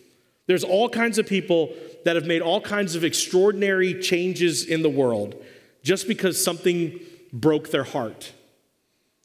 There's 0.46 0.64
all 0.64 0.88
kinds 0.88 1.18
of 1.18 1.26
people 1.26 1.74
that 2.04 2.16
have 2.16 2.26
made 2.26 2.42
all 2.42 2.60
kinds 2.60 2.94
of 2.94 3.04
extraordinary 3.04 4.00
changes 4.00 4.64
in 4.64 4.82
the 4.82 4.88
world 4.88 5.34
just 5.82 6.06
because 6.06 6.42
something 6.42 7.00
broke 7.32 7.70
their 7.70 7.84
heart 7.84 8.32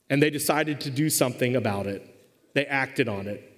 and 0.09 0.21
they 0.21 0.29
decided 0.29 0.81
to 0.81 0.89
do 0.89 1.09
something 1.09 1.55
about 1.55 1.87
it. 1.87 2.07
They 2.53 2.65
acted 2.65 3.07
on 3.07 3.27
it. 3.27 3.50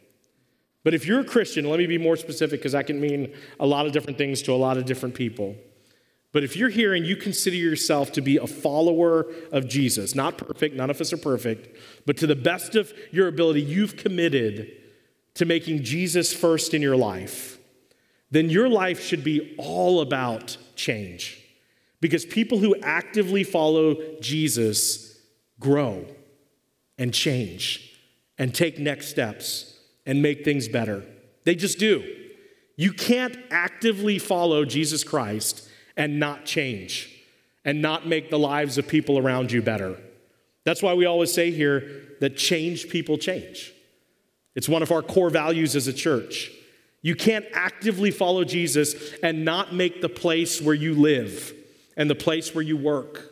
But 0.84 0.93
if 0.93 1.06
you're 1.06 1.22
a 1.22 1.26
Christian, 1.26 1.69
let 1.69 1.80
me 1.80 1.88
be 1.88 1.98
more 1.98 2.17
specific 2.17 2.60
because 2.60 2.74
that 2.74 2.88
can 2.88 3.00
mean 3.00 3.34
a 3.60 3.65
lot 3.65 3.86
of 3.86 3.93
different 3.93 4.17
things 4.17 4.41
to 4.43 4.52
a 4.52 4.56
lot 4.56 4.78
of 4.78 4.86
different 4.86 5.15
people. 5.15 5.56
But 6.34 6.43
if 6.43 6.58
you're 6.58 6.69
here 6.69 6.93
and 6.93 7.06
you 7.06 7.15
consider 7.15 7.56
yourself 7.56 8.12
to 8.13 8.22
be 8.22 8.38
a 8.38 8.48
follower 8.48 9.28
of 9.52 9.67
Jesus, 9.67 10.15
not 10.15 10.38
perfect, 10.38 10.76
none 10.76 10.89
of 10.89 11.00
us 11.00 11.13
are 11.13 11.17
perfect, 11.17 11.78
but 12.06 12.17
to 12.17 12.28
the 12.28 12.36
best 12.36 12.76
of 12.76 12.91
your 13.12 13.28
ability, 13.28 13.62
you've 13.62 13.96
committed 13.96 14.72
to 15.36 15.46
making 15.46 15.84
Jesus 15.84 16.34
first 16.34 16.74
in 16.74 16.82
your 16.82 16.98
life, 16.98 17.60
then 18.32 18.50
your 18.50 18.67
life 18.67 19.00
should 19.00 19.24
be 19.24 19.56
all 19.60 20.02
about 20.02 20.58
change. 20.76 21.39
Because 22.02 22.26
people 22.26 22.58
who 22.58 22.76
actively 22.82 23.43
follow 23.43 23.96
Jesus 24.19 25.22
grow 25.60 26.06
and 26.98 27.13
change 27.13 27.98
and 28.38 28.54
take 28.54 28.80
next 28.80 29.08
steps 29.08 29.72
and 30.05 30.21
make 30.21 30.43
things 30.43 30.67
better. 30.67 31.03
They 31.43 31.55
just 31.55 31.79
do. 31.79 32.03
You 32.75 32.93
can't 32.93 33.37
actively 33.51 34.19
follow 34.19 34.65
Jesus 34.65 35.03
Christ 35.03 35.67
and 35.95 36.19
not 36.19 36.45
change 36.45 37.09
and 37.65 37.81
not 37.81 38.07
make 38.07 38.29
the 38.29 38.39
lives 38.39 38.77
of 38.77 38.87
people 38.87 39.17
around 39.17 39.51
you 39.51 39.61
better. 39.61 39.97
That's 40.63 40.81
why 40.81 40.93
we 40.93 41.05
always 41.05 41.33
say 41.33 41.51
here 41.51 42.15
that 42.19 42.37
change 42.37 42.89
people 42.89 43.17
change. 43.17 43.73
It's 44.55 44.69
one 44.69 44.81
of 44.81 44.91
our 44.91 45.01
core 45.01 45.29
values 45.29 45.75
as 45.75 45.87
a 45.87 45.93
church. 45.93 46.51
You 47.01 47.15
can't 47.15 47.45
actively 47.53 48.11
follow 48.11 48.43
Jesus 48.43 49.13
and 49.21 49.43
not 49.43 49.73
make 49.73 50.01
the 50.01 50.09
place 50.09 50.61
where 50.61 50.75
you 50.75 50.93
live 50.93 51.53
and 51.97 52.09
the 52.09 52.15
place 52.15 52.55
where 52.55 52.63
you 52.63 52.77
work 52.77 53.31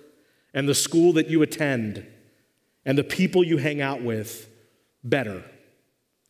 and 0.53 0.67
the 0.67 0.75
school 0.75 1.13
that 1.13 1.29
you 1.29 1.41
attend 1.41 2.05
and 2.85 2.97
the 2.97 3.03
people 3.03 3.43
you 3.43 3.57
hang 3.57 3.81
out 3.81 4.01
with 4.01 4.49
better. 5.03 5.43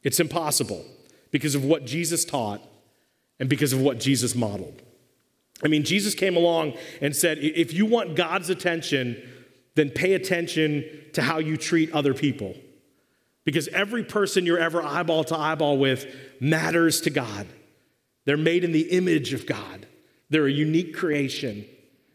It's 0.04 0.20
impossible 0.20 0.86
because 1.32 1.56
of 1.56 1.64
what 1.64 1.86
Jesus 1.86 2.26
taught 2.26 2.62
and 3.40 3.50
because 3.50 3.74
of 3.74 3.82
what 3.82 4.00
Jesus 4.00 4.36
modeled. 4.36 4.82
I 5.64 5.68
mean, 5.68 5.84
Jesus 5.84 6.16
came 6.16 6.36
along 6.36 6.74
and 7.02 7.16
said, 7.16 7.38
if 7.40 7.74
you 7.74 7.86
want 7.86 8.16
God's 8.16 8.50
attention, 8.50 9.22
then 9.76 9.90
pay 9.90 10.14
attention 10.14 10.86
to 11.14 11.22
how 11.22 11.38
you 11.38 11.58
treat 11.58 11.92
other 11.92 12.14
people. 12.14 12.56
Because 13.44 13.68
every 13.70 14.04
person 14.04 14.46
you're 14.46 14.60
ever 14.60 14.82
eyeball 14.82 15.24
to 15.26 15.38
eyeball 15.38 15.78
with 15.78 16.06
matters 16.40 17.02
to 17.02 17.10
God. 17.10 17.48
They're 18.26 18.38
made 18.38 18.64
in 18.64 18.72
the 18.72 18.92
image 18.92 19.34
of 19.34 19.46
God, 19.46 19.88
they're 20.30 20.46
a 20.46 20.52
unique 20.52 20.96
creation, 20.96 21.66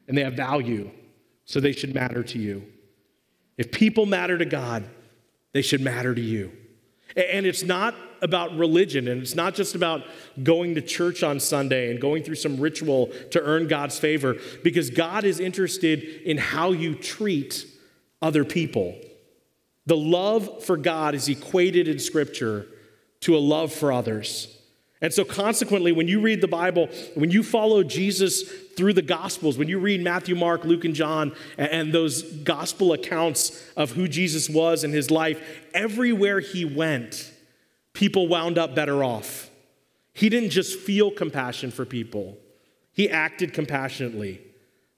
and 0.06 0.16
they 0.16 0.22
have 0.22 0.34
value, 0.34 0.90
so 1.44 1.58
they 1.58 1.72
should 1.72 1.94
matter 1.94 2.22
to 2.22 2.38
you. 2.38 2.64
If 3.58 3.72
people 3.72 4.06
matter 4.06 4.38
to 4.38 4.44
God, 4.44 4.84
they 5.52 5.62
should 5.62 5.80
matter 5.80 6.14
to 6.14 6.20
you. 6.20 6.52
And 7.16 7.46
it's 7.46 7.62
not 7.62 7.94
about 8.22 8.56
religion, 8.56 9.08
and 9.08 9.22
it's 9.22 9.34
not 9.34 9.54
just 9.54 9.74
about 9.74 10.02
going 10.42 10.74
to 10.74 10.80
church 10.80 11.22
on 11.22 11.40
Sunday 11.40 11.90
and 11.90 12.00
going 12.00 12.22
through 12.22 12.34
some 12.34 12.58
ritual 12.58 13.08
to 13.30 13.42
earn 13.42 13.68
God's 13.68 13.98
favor, 13.98 14.36
because 14.62 14.90
God 14.90 15.24
is 15.24 15.40
interested 15.40 16.02
in 16.24 16.38
how 16.38 16.72
you 16.72 16.94
treat 16.94 17.66
other 18.20 18.44
people. 18.44 18.98
The 19.86 19.96
love 19.96 20.64
for 20.64 20.76
God 20.76 21.14
is 21.14 21.28
equated 21.28 21.88
in 21.88 21.98
Scripture 21.98 22.66
to 23.20 23.36
a 23.36 23.38
love 23.38 23.72
for 23.72 23.92
others. 23.92 24.58
And 25.00 25.12
so, 25.12 25.24
consequently, 25.24 25.92
when 25.92 26.08
you 26.08 26.20
read 26.20 26.40
the 26.40 26.48
Bible, 26.48 26.88
when 27.14 27.30
you 27.30 27.42
follow 27.42 27.82
Jesus 27.82 28.50
through 28.76 28.92
the 28.92 29.02
Gospels, 29.02 29.56
when 29.56 29.68
you 29.68 29.78
read 29.78 30.02
Matthew, 30.02 30.34
Mark, 30.34 30.64
Luke, 30.64 30.84
and 30.84 30.94
John, 30.94 31.34
and 31.56 31.92
those 31.92 32.22
gospel 32.22 32.92
accounts 32.92 33.64
of 33.76 33.92
who 33.92 34.06
Jesus 34.06 34.48
was 34.48 34.84
and 34.84 34.92
his 34.92 35.10
life, 35.10 35.40
everywhere 35.72 36.40
he 36.40 36.64
went, 36.64 37.32
people 37.94 38.28
wound 38.28 38.58
up 38.58 38.74
better 38.74 39.02
off. 39.02 39.50
He 40.12 40.28
didn't 40.28 40.50
just 40.50 40.78
feel 40.78 41.10
compassion 41.10 41.70
for 41.70 41.84
people, 41.84 42.38
he 42.92 43.10
acted 43.10 43.52
compassionately. 43.52 44.42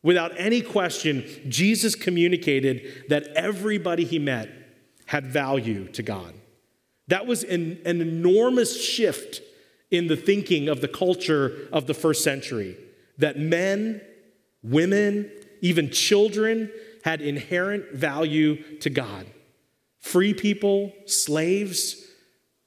Without 0.01 0.31
any 0.39 0.63
question, 0.63 1.25
Jesus 1.49 1.97
communicated 1.97 3.05
that 3.09 3.27
everybody 3.35 4.05
he 4.05 4.21
met 4.21 4.49
had 5.07 5.27
value 5.27 5.89
to 5.89 6.05
God. 6.05 6.35
That 7.09 7.27
was 7.27 7.43
an, 7.43 7.81
an 7.85 8.01
enormous 8.01 8.81
shift 8.81 9.41
in 9.91 10.07
the 10.07 10.17
thinking 10.17 10.69
of 10.69 10.81
the 10.81 10.89
culture 10.89 11.69
of 11.73 11.87
the 11.87 11.95
first 11.95 12.23
century 12.23 12.77
that 13.19 13.39
men, 13.39 14.01
women, 14.63 15.31
even 15.61 15.91
children 15.91 16.71
had 17.05 17.21
inherent 17.21 17.93
value 17.93 18.79
to 18.79 18.91
God. 18.91 19.27
Free 20.01 20.33
people, 20.33 20.93
slaves, 21.07 22.05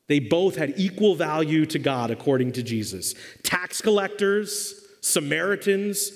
they 0.08 0.20
both 0.20 0.58
had 0.58 0.74
equal 0.78 1.16
value 1.16 1.66
to 1.68 1.80
God 1.80 2.12
according 2.12 2.52
to 2.54 2.64
Jesus. 2.64 3.16
Tax 3.44 3.82
collectors, 3.82 4.76
Samaritans, 5.00 6.12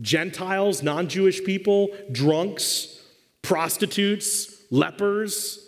Gentiles, 0.00 0.82
non 0.82 1.08
Jewish 1.08 1.42
people, 1.44 1.88
drunks, 2.12 3.00
prostitutes, 3.42 4.62
lepers. 4.70 5.66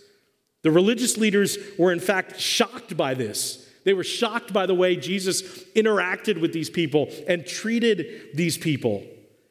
The 0.62 0.70
religious 0.70 1.16
leaders 1.16 1.58
were, 1.78 1.92
in 1.92 2.00
fact, 2.00 2.38
shocked 2.38 2.96
by 2.96 3.14
this. 3.14 3.61
They 3.84 3.94
were 3.94 4.04
shocked 4.04 4.52
by 4.52 4.66
the 4.66 4.74
way 4.74 4.96
Jesus 4.96 5.42
interacted 5.74 6.40
with 6.40 6.52
these 6.52 6.70
people 6.70 7.08
and 7.26 7.46
treated 7.46 8.30
these 8.34 8.56
people. 8.56 9.04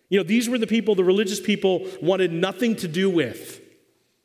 You 0.10 0.20
know, 0.20 0.24
these 0.24 0.50
were 0.50 0.58
the 0.58 0.68
people 0.68 0.96
the 0.96 1.04
religious 1.04 1.40
people 1.40 1.88
wanted 2.02 2.32
nothing 2.32 2.76
to 2.78 2.88
do 2.88 3.10
with, 3.10 3.62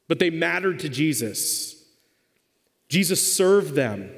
but 0.09 0.19
they 0.19 0.31
mattered 0.31 0.81
to 0.81 0.89
Jesus. 0.89 1.75
Jesus 2.89 3.35
served 3.35 3.75
them. 3.75 4.11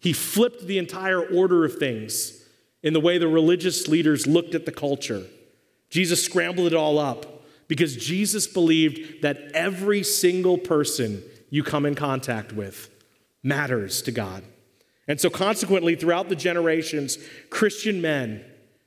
He 0.00 0.12
flipped 0.12 0.66
the 0.66 0.78
entire 0.78 1.20
order 1.20 1.64
of 1.64 1.76
things 1.76 2.44
in 2.82 2.92
the 2.92 3.00
way 3.00 3.18
the 3.18 3.28
religious 3.28 3.88
leaders 3.88 4.26
looked 4.26 4.54
at 4.54 4.66
the 4.66 4.72
culture. 4.72 5.24
Jesus 5.90 6.24
scrambled 6.24 6.68
it 6.68 6.74
all 6.74 6.98
up 6.98 7.44
because 7.68 7.96
Jesus 7.96 8.46
believed 8.46 9.22
that 9.22 9.52
every 9.54 10.02
single 10.02 10.56
person 10.58 11.22
you 11.50 11.62
come 11.62 11.84
in 11.84 11.94
contact 11.94 12.52
with 12.52 12.88
matters 13.42 14.02
to 14.02 14.12
God. 14.12 14.44
And 15.10 15.20
so, 15.20 15.28
consequently, 15.28 15.96
throughout 15.96 16.28
the 16.28 16.36
generations, 16.36 17.18
Christian 17.50 18.00
men 18.00 18.44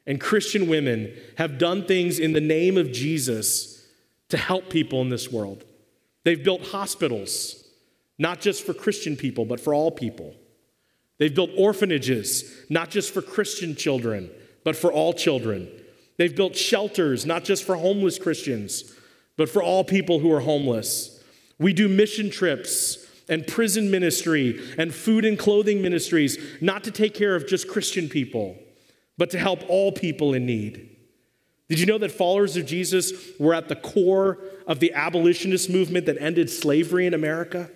and 0.07 0.21
Christian 0.21 0.69
women 0.69 1.13
have 1.37 1.57
done 1.57 1.83
things 1.83 2.17
in 2.17 2.31
the 2.31 2.39
name 2.39 2.77
of 2.77 2.93
Jesus 2.93 3.85
to 4.29 4.37
help 4.37 4.69
people 4.69 5.01
in 5.01 5.09
this 5.09 5.29
world. 5.29 5.65
They've 6.23 6.41
built 6.41 6.67
hospitals, 6.67 7.67
not 8.17 8.39
just 8.39 8.65
for 8.65 8.73
Christian 8.73 9.17
people, 9.17 9.43
but 9.43 9.59
for 9.59 9.73
all 9.73 9.91
people. 9.91 10.33
They've 11.17 11.35
built 11.35 11.49
orphanages, 11.57 12.55
not 12.69 12.89
just 12.89 13.13
for 13.13 13.21
Christian 13.21 13.75
children, 13.75 14.31
but 14.63 14.77
for 14.77 14.93
all 14.93 15.11
children. 15.11 15.69
They've 16.15 16.33
built 16.33 16.55
shelters, 16.55 17.25
not 17.25 17.43
just 17.43 17.65
for 17.65 17.75
homeless 17.75 18.17
Christians, 18.17 18.93
but 19.35 19.49
for 19.49 19.61
all 19.61 19.83
people 19.83 20.19
who 20.19 20.31
are 20.31 20.39
homeless. 20.39 21.21
We 21.59 21.73
do 21.73 21.89
mission 21.89 22.29
trips 22.29 23.02
and 23.29 23.47
prison 23.47 23.89
ministry 23.89 24.59
and 24.77 24.93
food 24.93 25.25
and 25.25 25.39
clothing 25.39 25.81
ministries, 25.81 26.37
not 26.61 26.83
to 26.83 26.91
take 26.91 27.13
care 27.13 27.35
of 27.35 27.47
just 27.47 27.67
Christian 27.67 28.09
people, 28.09 28.57
but 29.17 29.29
to 29.31 29.39
help 29.39 29.63
all 29.69 29.91
people 29.91 30.33
in 30.33 30.45
need. 30.45 30.89
Did 31.69 31.79
you 31.79 31.85
know 31.85 31.97
that 31.97 32.11
followers 32.11 32.57
of 32.57 32.65
Jesus 32.65 33.13
were 33.39 33.53
at 33.53 33.69
the 33.69 33.75
core 33.75 34.39
of 34.67 34.79
the 34.79 34.93
abolitionist 34.93 35.69
movement 35.69 36.05
that 36.05 36.21
ended 36.21 36.49
slavery 36.49 37.07
in 37.07 37.13
America? 37.13 37.69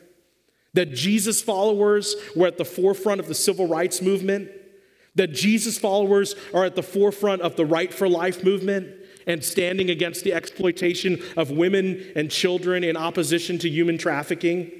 That 0.74 0.94
Jesus 0.94 1.42
followers 1.42 2.16
were 2.36 2.48
at 2.48 2.58
the 2.58 2.66
forefront 2.66 3.20
of 3.20 3.28
the 3.28 3.34
civil 3.34 3.68
rights 3.68 4.02
movement? 4.02 4.52
That 5.16 5.32
Jesus 5.32 5.80
followers 5.80 6.36
are 6.54 6.66
at 6.66 6.76
the 6.76 6.84
forefront 6.84 7.42
of 7.42 7.56
the 7.56 7.66
right 7.66 7.92
for 7.92 8.08
life 8.08 8.44
movement 8.44 8.94
and 9.26 9.44
standing 9.44 9.90
against 9.90 10.24
the 10.24 10.34
exploitation 10.34 11.22
of 11.36 11.50
women 11.50 12.12
and 12.16 12.30
children 12.30 12.84
in 12.84 12.96
opposition 12.96 13.58
to 13.60 13.70
human 13.70 13.98
trafficking? 13.98 14.77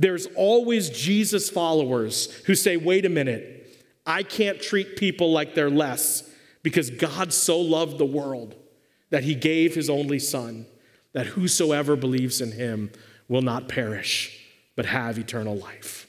There's 0.00 0.26
always 0.34 0.88
Jesus 0.88 1.50
followers 1.50 2.32
who 2.46 2.54
say, 2.54 2.78
wait 2.78 3.04
a 3.04 3.10
minute, 3.10 3.78
I 4.06 4.22
can't 4.22 4.58
treat 4.58 4.96
people 4.96 5.30
like 5.30 5.54
they're 5.54 5.68
less 5.68 6.26
because 6.62 6.88
God 6.88 7.34
so 7.34 7.60
loved 7.60 7.98
the 7.98 8.06
world 8.06 8.54
that 9.10 9.24
he 9.24 9.34
gave 9.34 9.74
his 9.74 9.90
only 9.90 10.18
Son, 10.18 10.64
that 11.12 11.26
whosoever 11.26 11.96
believes 11.96 12.40
in 12.40 12.52
him 12.52 12.90
will 13.28 13.42
not 13.42 13.68
perish, 13.68 14.42
but 14.74 14.86
have 14.86 15.18
eternal 15.18 15.58
life. 15.58 16.06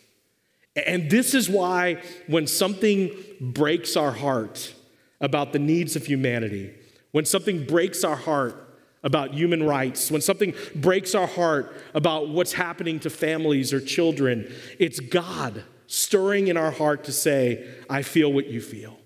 And 0.77 1.09
this 1.11 1.33
is 1.33 1.49
why, 1.49 2.01
when 2.27 2.47
something 2.47 3.11
breaks 3.41 3.97
our 3.97 4.13
heart 4.13 4.73
about 5.19 5.51
the 5.51 5.59
needs 5.59 5.97
of 5.97 6.05
humanity, 6.05 6.73
when 7.11 7.25
something 7.25 7.65
breaks 7.65 8.05
our 8.05 8.15
heart 8.15 8.60
about 9.03 9.33
human 9.33 9.63
rights, 9.63 10.11
when 10.11 10.21
something 10.21 10.53
breaks 10.75 11.15
our 11.15 11.27
heart 11.27 11.75
about 11.93 12.29
what's 12.29 12.53
happening 12.53 12.99
to 12.99 13.09
families 13.09 13.73
or 13.73 13.79
children, 13.79 14.51
it's 14.79 14.99
God 14.99 15.63
stirring 15.87 16.47
in 16.47 16.57
our 16.57 16.71
heart 16.71 17.03
to 17.05 17.11
say, 17.11 17.67
I 17.89 18.01
feel 18.03 18.31
what 18.31 18.47
you 18.47 18.61
feel. 18.61 18.97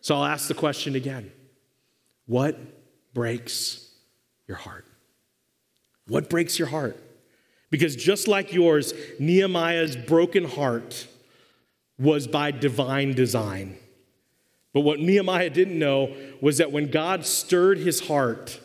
So 0.00 0.14
I'll 0.14 0.24
ask 0.24 0.48
the 0.48 0.54
question 0.54 0.96
again 0.96 1.32
What 2.26 2.58
breaks 3.14 3.88
your 4.46 4.56
heart? 4.56 4.86
What 6.06 6.28
breaks 6.28 6.58
your 6.58 6.68
heart? 6.68 6.96
Because 7.70 7.94
just 7.94 8.26
like 8.26 8.52
yours, 8.52 8.92
Nehemiah's 9.18 9.94
broken 9.94 10.44
heart 10.44 11.06
was 11.98 12.26
by 12.26 12.50
divine 12.50 13.12
design. 13.14 13.76
But 14.72 14.80
what 14.80 15.00
Nehemiah 15.00 15.50
didn't 15.50 15.78
know 15.78 16.16
was 16.40 16.58
that 16.58 16.72
when 16.72 16.90
God 16.90 17.26
stirred 17.26 17.78
his 17.78 18.08
heart 18.08 18.60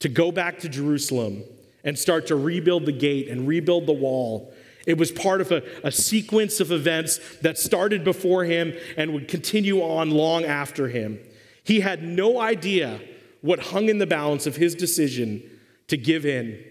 to 0.00 0.08
go 0.08 0.32
back 0.32 0.58
to 0.60 0.68
Jerusalem 0.68 1.44
and 1.84 1.98
start 1.98 2.26
to 2.26 2.36
rebuild 2.36 2.86
the 2.86 2.92
gate 2.92 3.28
and 3.28 3.46
rebuild 3.46 3.86
the 3.86 3.92
wall, 3.92 4.52
it 4.86 4.98
was 4.98 5.12
part 5.12 5.40
of 5.40 5.52
a, 5.52 5.62
a 5.84 5.92
sequence 5.92 6.60
of 6.60 6.72
events 6.72 7.20
that 7.42 7.58
started 7.58 8.02
before 8.02 8.44
him 8.44 8.74
and 8.96 9.12
would 9.12 9.28
continue 9.28 9.80
on 9.80 10.10
long 10.10 10.44
after 10.44 10.88
him. 10.88 11.18
He 11.62 11.80
had 11.80 12.02
no 12.02 12.40
idea 12.40 13.00
what 13.42 13.60
hung 13.60 13.88
in 13.88 13.98
the 13.98 14.06
balance 14.06 14.46
of 14.46 14.56
his 14.56 14.74
decision 14.74 15.42
to 15.88 15.96
give 15.96 16.26
in 16.26 16.62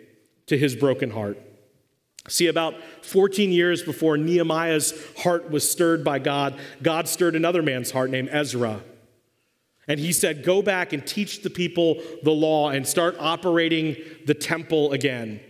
to 0.48 0.58
his 0.58 0.76
broken 0.76 1.12
heart. 1.12 1.38
See, 2.28 2.48
about 2.48 2.76
14 3.04 3.52
years 3.52 3.82
before 3.82 4.18
Nehemiah's 4.18 4.94
heart 5.18 5.50
was 5.50 5.70
stirred 5.70 6.04
by 6.04 6.20
God, 6.20 6.60
God 6.82 7.08
stirred 7.08 7.36
another 7.36 7.62
man's 7.62 7.92
heart 7.92 8.10
named 8.12 8.30
Ezra. 8.32 8.82
And 9.90 10.00
he 10.00 10.14
said, 10.14 10.44
Go 10.44 10.62
back 10.62 10.94
and 10.94 11.06
teach 11.06 11.42
the 11.42 11.50
people 11.50 12.02
the 12.24 12.32
law 12.32 12.70
and 12.70 12.88
start 12.88 13.16
operating 13.20 13.98
the 14.26 14.36
temple 14.36 14.94
again. 14.94 15.42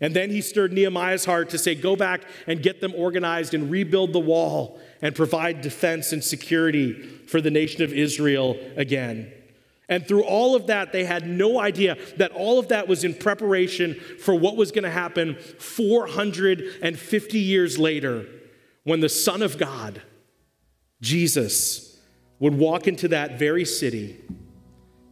And 0.00 0.16
then 0.16 0.30
he 0.30 0.40
stirred 0.40 0.72
Nehemiah's 0.72 1.26
heart 1.26 1.50
to 1.50 1.58
say, 1.58 1.74
Go 1.74 1.94
back 1.94 2.22
and 2.46 2.62
get 2.62 2.80
them 2.80 2.94
organized 2.96 3.52
and 3.54 3.70
rebuild 3.70 4.12
the 4.14 4.20
wall 4.20 4.80
and 5.02 5.14
provide 5.14 5.60
defense 5.60 6.12
and 6.12 6.24
security 6.24 6.94
for 7.28 7.40
the 7.40 7.50
nation 7.50 7.82
of 7.82 7.92
Israel 7.92 8.56
again. 8.76 9.30
And 9.86 10.08
through 10.08 10.24
all 10.24 10.56
of 10.56 10.68
that, 10.68 10.92
they 10.92 11.04
had 11.04 11.28
no 11.28 11.60
idea 11.60 11.98
that 12.16 12.32
all 12.32 12.58
of 12.58 12.68
that 12.68 12.88
was 12.88 13.04
in 13.04 13.14
preparation 13.14 13.94
for 14.18 14.34
what 14.34 14.56
was 14.56 14.72
going 14.72 14.84
to 14.84 14.90
happen 14.90 15.36
450 15.58 17.38
years 17.38 17.78
later 17.78 18.26
when 18.84 19.00
the 19.00 19.10
Son 19.10 19.42
of 19.42 19.58
God, 19.58 20.00
Jesus, 21.02 21.93
would 22.38 22.54
walk 22.54 22.86
into 22.86 23.08
that 23.08 23.38
very 23.38 23.64
city, 23.64 24.20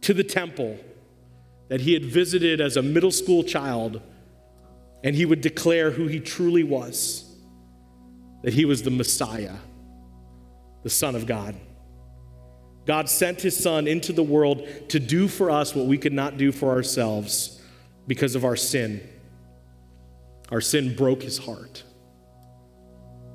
to 0.01 0.13
the 0.13 0.23
temple 0.23 0.77
that 1.69 1.81
he 1.81 1.93
had 1.93 2.03
visited 2.05 2.59
as 2.61 2.77
a 2.77 2.81
middle 2.81 3.11
school 3.11 3.43
child 3.43 4.01
and 5.03 5.15
he 5.15 5.25
would 5.25 5.41
declare 5.41 5.91
who 5.91 6.07
he 6.07 6.19
truly 6.19 6.63
was 6.63 7.29
that 8.43 8.53
he 8.53 8.65
was 8.65 8.83
the 8.83 8.91
Messiah, 8.91 9.55
the 10.83 10.89
Son 10.89 11.15
of 11.15 11.25
God. 11.25 11.55
God 12.85 13.09
sent 13.09 13.41
his 13.41 13.55
Son 13.55 13.87
into 13.87 14.11
the 14.11 14.23
world 14.23 14.67
to 14.89 14.99
do 14.99 15.29
for 15.29 15.49
us 15.49 15.73
what 15.73 15.85
we 15.85 15.97
could 15.97 16.11
not 16.11 16.37
do 16.37 16.51
for 16.51 16.71
ourselves 16.71 17.61
because 18.05 18.35
of 18.35 18.43
our 18.43 18.57
sin. 18.57 19.01
Our 20.51 20.59
sin 20.59 20.93
broke 20.95 21.23
his 21.23 21.37
heart. 21.37 21.83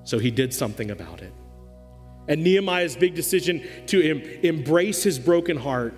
So 0.04 0.18
he 0.18 0.30
did 0.30 0.52
something 0.52 0.90
about 0.90 1.22
it. 1.22 1.32
And 2.28 2.44
Nehemiah's 2.44 2.94
big 2.94 3.14
decision 3.14 3.66
to 3.86 4.02
em- 4.02 4.20
embrace 4.44 5.02
his 5.02 5.18
broken 5.18 5.56
heart 5.56 5.94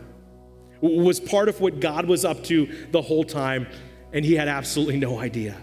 was 0.80 1.20
part 1.20 1.48
of 1.48 1.60
what 1.60 1.80
God 1.80 2.06
was 2.06 2.24
up 2.24 2.42
to 2.44 2.86
the 2.90 3.02
whole 3.02 3.24
time 3.24 3.66
and 4.12 4.24
he 4.24 4.34
had 4.34 4.48
absolutely 4.48 4.96
no 4.96 5.18
idea. 5.18 5.56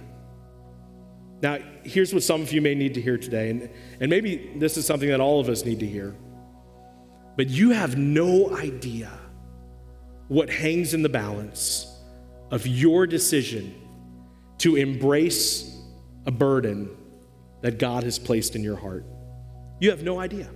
Now, 1.42 1.60
here's 1.84 2.14
what 2.14 2.24
some 2.24 2.42
of 2.42 2.52
you 2.52 2.62
may 2.62 2.74
need 2.74 2.96
to 2.96 3.02
hear 3.02 3.18
today, 3.18 3.50
and, 3.50 3.70
and 4.00 4.10
maybe 4.10 4.54
this 4.56 4.76
is 4.78 4.86
something 4.86 5.10
that 5.10 5.20
all 5.20 5.40
of 5.40 5.50
us 5.50 5.66
need 5.66 5.80
to 5.82 5.86
hear. 5.86 6.16
But 7.36 7.48
you 7.50 7.72
have 7.72 7.98
no 7.98 8.56
idea 8.58 9.12
what 10.28 10.50
hangs 10.50 10.94
in 10.94 11.04
the 11.04 11.10
balance 11.10 12.02
of 12.50 12.66
your 12.66 13.06
decision 13.06 13.76
to 14.60 14.76
embrace 14.76 15.80
a 16.26 16.32
burden 16.32 16.90
that 17.62 17.78
God 17.78 18.04
has 18.04 18.18
placed 18.18 18.56
in 18.56 18.64
your 18.64 18.76
heart. 18.76 19.06
You 19.80 19.92
have 19.92 20.04
no 20.04 20.20
idea. 20.20 20.50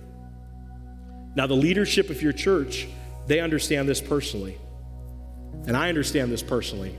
Now, 1.34 1.46
the 1.46 1.54
leadership 1.54 2.10
of 2.10 2.20
your 2.20 2.32
church, 2.32 2.88
they 3.26 3.40
understand 3.40 3.88
this 3.88 4.00
personally. 4.00 4.58
And 5.66 5.76
I 5.76 5.88
understand 5.88 6.30
this 6.30 6.42
personally. 6.42 6.94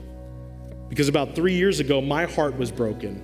Because 0.88 1.08
about 1.08 1.34
three 1.34 1.54
years 1.54 1.80
ago, 1.80 2.00
my 2.00 2.24
heart 2.24 2.56
was 2.56 2.70
broken, 2.70 3.22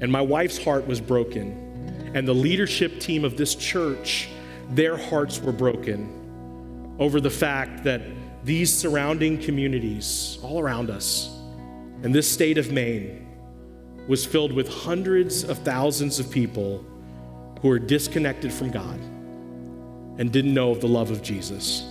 and 0.00 0.10
my 0.10 0.20
wife's 0.20 0.62
heart 0.62 0.86
was 0.86 1.00
broken, 1.00 2.12
and 2.14 2.26
the 2.26 2.34
leadership 2.34 3.00
team 3.00 3.24
of 3.24 3.36
this 3.36 3.54
church, 3.54 4.28
their 4.70 4.96
hearts 4.96 5.40
were 5.40 5.52
broken 5.52 6.96
over 6.98 7.20
the 7.20 7.30
fact 7.30 7.84
that 7.84 8.02
these 8.44 8.72
surrounding 8.72 9.40
communities 9.40 10.38
all 10.42 10.58
around 10.60 10.90
us 10.90 11.30
in 12.02 12.12
this 12.12 12.30
state 12.30 12.58
of 12.58 12.72
Maine 12.72 13.26
was 14.08 14.24
filled 14.24 14.52
with 14.52 14.68
hundreds 14.68 15.44
of 15.44 15.58
thousands 15.58 16.18
of 16.18 16.30
people 16.30 16.84
who 17.60 17.68
were 17.68 17.78
disconnected 17.78 18.52
from 18.52 18.70
God 18.70 18.98
and 20.20 20.30
didn't 20.30 20.52
know 20.52 20.70
of 20.70 20.82
the 20.82 20.86
love 20.86 21.10
of 21.10 21.22
Jesus. 21.22 21.82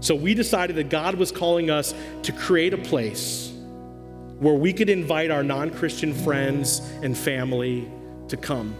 So 0.00 0.14
we 0.14 0.32
decided 0.34 0.76
that 0.76 0.88
God 0.88 1.14
was 1.14 1.30
calling 1.30 1.70
us 1.70 1.94
to 2.22 2.32
create 2.32 2.72
a 2.72 2.78
place 2.78 3.52
where 4.38 4.54
we 4.54 4.72
could 4.72 4.88
invite 4.88 5.30
our 5.30 5.44
non 5.44 5.70
Christian 5.70 6.14
friends 6.14 6.80
and 7.02 7.16
family 7.16 7.86
to 8.28 8.38
come 8.38 8.74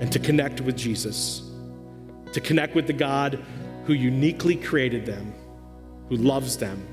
and 0.00 0.10
to 0.12 0.18
connect 0.18 0.60
with 0.60 0.76
Jesus, 0.76 1.42
to 2.32 2.40
connect 2.40 2.74
with 2.74 2.88
the 2.88 2.92
God 2.92 3.42
who 3.84 3.92
uniquely 3.92 4.56
created 4.56 5.06
them, 5.06 5.32
who 6.08 6.16
loves 6.16 6.56
them, 6.56 6.84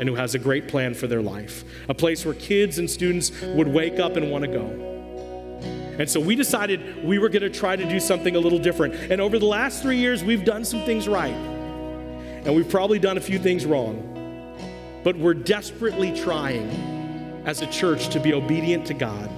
and 0.00 0.08
who 0.08 0.16
has 0.16 0.34
a 0.34 0.40
great 0.40 0.66
plan 0.66 0.92
for 0.92 1.06
their 1.06 1.22
life. 1.22 1.62
A 1.88 1.94
place 1.94 2.24
where 2.24 2.34
kids 2.34 2.78
and 2.78 2.90
students 2.90 3.30
would 3.42 3.68
wake 3.68 4.00
up 4.00 4.16
and 4.16 4.30
want 4.32 4.44
to 4.44 4.50
go. 4.50 4.95
And 5.98 6.08
so 6.08 6.20
we 6.20 6.36
decided 6.36 7.04
we 7.04 7.18
were 7.18 7.28
going 7.28 7.42
to 7.42 7.50
try 7.50 7.74
to 7.76 7.88
do 7.88 7.98
something 7.98 8.36
a 8.36 8.40
little 8.40 8.58
different. 8.58 8.94
And 9.10 9.20
over 9.20 9.38
the 9.38 9.46
last 9.46 9.82
three 9.82 9.96
years, 9.96 10.22
we've 10.22 10.44
done 10.44 10.64
some 10.64 10.82
things 10.84 11.08
right. 11.08 11.34
And 11.34 12.54
we've 12.54 12.68
probably 12.68 12.98
done 12.98 13.16
a 13.16 13.20
few 13.20 13.38
things 13.38 13.64
wrong. 13.64 14.12
But 15.02 15.16
we're 15.16 15.34
desperately 15.34 16.16
trying 16.16 16.70
as 17.46 17.62
a 17.62 17.66
church 17.68 18.08
to 18.10 18.20
be 18.20 18.34
obedient 18.34 18.86
to 18.86 18.94
God 18.94 19.30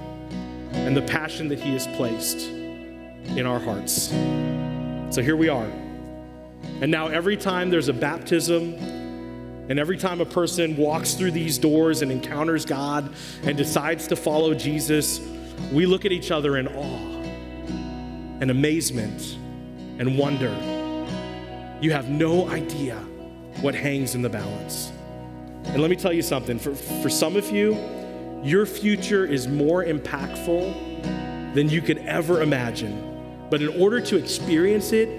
and 0.73 0.97
the 0.97 1.01
passion 1.03 1.47
that 1.49 1.59
He 1.59 1.73
has 1.73 1.87
placed 1.87 2.47
in 2.49 3.45
our 3.45 3.59
hearts. 3.59 4.09
So 5.15 5.21
here 5.21 5.35
we 5.35 5.49
are. 5.49 5.69
And 6.81 6.91
now, 6.91 7.07
every 7.07 7.37
time 7.37 7.69
there's 7.69 7.87
a 7.87 7.93
baptism, 7.93 8.73
and 9.69 9.79
every 9.79 9.97
time 9.97 10.21
a 10.21 10.25
person 10.25 10.75
walks 10.75 11.13
through 11.13 11.31
these 11.31 11.57
doors 11.57 12.01
and 12.01 12.11
encounters 12.11 12.65
God 12.65 13.13
and 13.43 13.55
decides 13.55 14.07
to 14.07 14.15
follow 14.15 14.53
Jesus, 14.53 15.19
we 15.71 15.85
look 15.85 16.05
at 16.05 16.11
each 16.11 16.31
other 16.31 16.57
in 16.57 16.67
awe 16.67 17.19
and 18.41 18.51
amazement 18.51 19.37
and 19.99 20.17
wonder. 20.17 20.49
You 21.81 21.91
have 21.91 22.09
no 22.09 22.49
idea 22.49 22.97
what 23.61 23.75
hangs 23.75 24.15
in 24.15 24.21
the 24.21 24.29
balance. 24.29 24.91
And 25.65 25.81
let 25.81 25.89
me 25.89 25.95
tell 25.95 26.13
you 26.13 26.21
something 26.21 26.57
for, 26.57 26.73
for 26.73 27.09
some 27.09 27.35
of 27.35 27.49
you, 27.51 27.77
your 28.43 28.65
future 28.65 29.25
is 29.25 29.47
more 29.47 29.83
impactful 29.83 31.53
than 31.53 31.69
you 31.69 31.81
could 31.81 31.97
ever 31.99 32.41
imagine. 32.41 33.47
But 33.49 33.61
in 33.61 33.69
order 33.81 33.99
to 34.01 34.15
experience 34.15 34.93
it, 34.93 35.09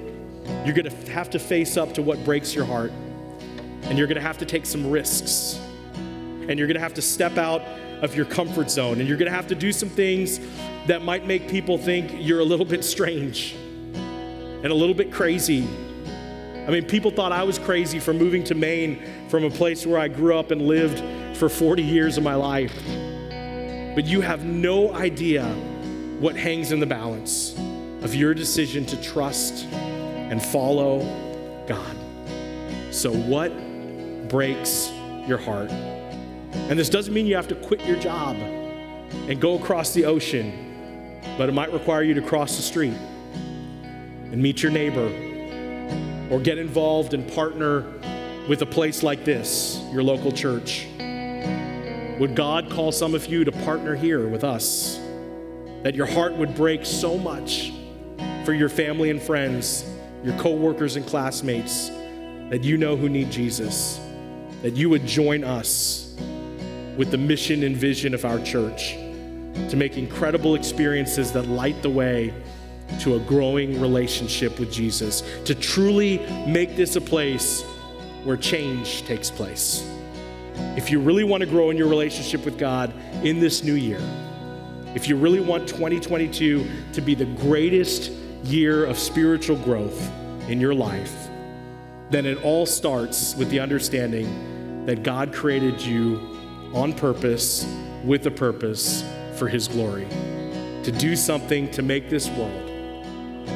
you're 0.65 0.75
going 0.75 0.89
to 0.89 1.13
have 1.13 1.31
to 1.31 1.39
face 1.39 1.77
up 1.77 1.93
to 1.95 2.03
what 2.03 2.25
breaks 2.25 2.55
your 2.55 2.65
heart. 2.65 2.93
And 3.83 3.99
you're 3.99 4.07
going 4.07 4.17
to 4.17 4.23
have 4.23 4.39
to 4.39 4.47
take 4.47 4.67
some 4.67 4.91
risks. 4.91 5.61
And 5.95 6.59
you're 6.59 6.67
going 6.67 6.77
to 6.77 6.81
have 6.81 6.95
to 6.95 7.03
step 7.03 7.37
out 7.37 7.63
of 8.03 8.15
your 8.15 8.25
comfort 8.25 8.71
zone. 8.71 9.01
And 9.01 9.09
you're 9.09 9.19
going 9.19 9.31
to 9.31 9.37
have 9.37 9.49
to 9.49 9.55
do 9.55 9.73
some 9.73 9.89
things 9.89 10.41
that 10.87 11.03
might 11.03 11.27
make 11.27 11.49
people 11.49 11.79
think 11.79 12.11
you're 12.19 12.41
a 12.41 12.45
little 12.45 12.67
bit 12.67 12.85
strange 12.85 13.55
and 13.55 14.67
a 14.67 14.75
little 14.75 14.95
bit 14.95 15.13
crazy. 15.13 15.67
I 16.67 16.71
mean, 16.71 16.85
people 16.85 17.11
thought 17.11 17.33
I 17.33 17.43
was 17.43 17.59
crazy 17.59 17.99
for 17.99 18.13
moving 18.13 18.45
to 18.45 18.55
Maine 18.55 19.03
from 19.29 19.45
a 19.45 19.51
place 19.51 19.87
where 19.87 19.99
I 19.99 20.09
grew 20.09 20.37
up 20.37 20.51
and 20.51 20.63
lived 20.63 21.03
for 21.37 21.49
40 21.49 21.83
years 21.83 22.17
of 22.19 22.25
my 22.25 22.35
life. 22.35 22.75
But 23.95 24.05
you 24.05 24.21
have 24.21 24.45
no 24.45 24.93
idea 24.95 25.45
what 26.21 26.37
hangs 26.37 26.71
in 26.71 26.81
the 26.81 26.87
balance 26.87 27.57
of 28.03 28.15
your 28.15 28.35
decision 28.35 28.85
to 28.87 29.03
trust 29.03 29.65
and 29.65 30.43
follow 30.43 31.01
God. 31.67 31.97
So, 32.91 33.13
what 33.13 33.53
breaks 34.29 34.93
your 35.27 35.39
heart? 35.39 35.71
And 36.53 36.79
this 36.79 36.89
doesn't 36.89 37.13
mean 37.13 37.27
you 37.27 37.37
have 37.37 37.49
to 37.49 37.55
quit 37.55 37.85
your 37.85 37.99
job 37.99 38.37
and 38.37 39.41
go 39.41 39.59
across 39.59 39.93
the 39.93 40.05
ocean, 40.05 41.21
but 41.37 41.49
it 41.49 41.53
might 41.53 41.73
require 41.73 42.03
you 42.03 42.15
to 42.15 42.23
cross 42.23 42.57
the 42.57 42.63
street 42.63 42.97
and 43.45 44.37
meet 44.37 44.63
your 44.63 44.73
neighbor 44.73 45.09
or 46.31 46.41
get 46.41 46.59
involved 46.59 47.15
and 47.15 47.31
partner 47.33 47.85
with 48.49 48.63
a 48.63 48.67
place 48.67 49.03
like 49.03 49.25
this, 49.25 49.81
your 49.93 50.03
local 50.03 50.33
church. 50.33 50.87
Would 52.19 52.35
God 52.35 52.71
call 52.71 52.93
some 52.93 53.15
of 53.15 53.27
you 53.27 53.45
to 53.45 53.53
partner 53.53 53.95
here 53.95 54.29
with 54.29 54.45
us? 54.45 54.99
That 55.83 55.95
your 55.95 56.07
heart 56.07 56.35
would 56.35 56.55
break 56.55 56.85
so 56.85 57.17
much 57.17 57.73
for 58.45 58.53
your 58.53 58.69
family 58.69 59.11
and 59.11 59.21
friends, 59.21 59.85
your 60.23 60.37
coworkers 60.39 60.97
and 60.97 61.07
classmates 61.07 61.89
that 62.51 62.65
you 62.65 62.77
know 62.77 62.97
who 62.97 63.09
need 63.09 63.31
Jesus, 63.31 64.01
that 64.63 64.77
you 64.77 64.91
would 64.91 65.07
join 65.07 65.45
us 65.45 66.10
with 66.97 67.11
the 67.11 67.19
mission 67.19 67.63
and 67.63 67.77
vision 67.77 68.15
of 68.15 68.25
our 68.25 68.39
church 68.41 68.97
to 69.69 69.77
make 69.77 69.97
incredible 69.97 70.55
experiences 70.55 71.33
that 71.33 71.47
light 71.47 71.81
the 71.83 71.91
way 71.91 72.33
to 73.01 73.15
a 73.15 73.21
growing 73.21 73.81
relationship 73.81 74.59
with 74.59 74.73
Jesus, 74.73 75.23
to 75.45 75.55
truly 75.55 76.19
make 76.47 76.77
this 76.77 76.97
a 76.97 77.01
place 77.01 77.63
where 78.25 78.37
change 78.37 79.03
takes 79.05 79.31
place. 79.31 79.89
If 80.77 80.91
you 80.91 81.01
really 81.01 81.25
want 81.25 81.41
to 81.43 81.47
grow 81.47 81.71
in 81.71 81.77
your 81.77 81.89
relationship 81.89 82.45
with 82.45 82.59
God 82.59 82.93
in 83.25 83.41
this 83.41 83.63
new 83.63 83.75
year, 83.75 84.01
if 84.95 85.09
you 85.09 85.17
really 85.17 85.41
want 85.41 85.69
2022 85.69 86.69
to 86.93 87.01
be 87.01 87.15
the 87.15 87.25
greatest 87.25 88.11
year 88.45 88.85
of 88.85 88.99
spiritual 88.99 89.57
growth 89.57 90.11
in 90.49 90.61
your 90.61 90.75
life, 90.75 91.29
then 92.11 92.27
it 92.27 92.43
all 92.43 92.67
starts 92.67 93.37
with 93.37 93.49
the 93.51 93.61
understanding 93.61 94.85
that 94.87 95.05
God 95.05 95.33
created 95.33 95.81
you 95.81 96.40
on 96.73 96.93
purpose, 96.93 97.67
with 98.05 98.27
a 98.27 98.31
purpose 98.31 99.05
for 99.37 99.49
His 99.49 99.69
glory, 99.69 100.07
to 100.85 100.93
do 100.93 101.17
something 101.17 101.71
to 101.73 101.83
make 101.83 102.09
this 102.09 102.29
world 102.31 102.71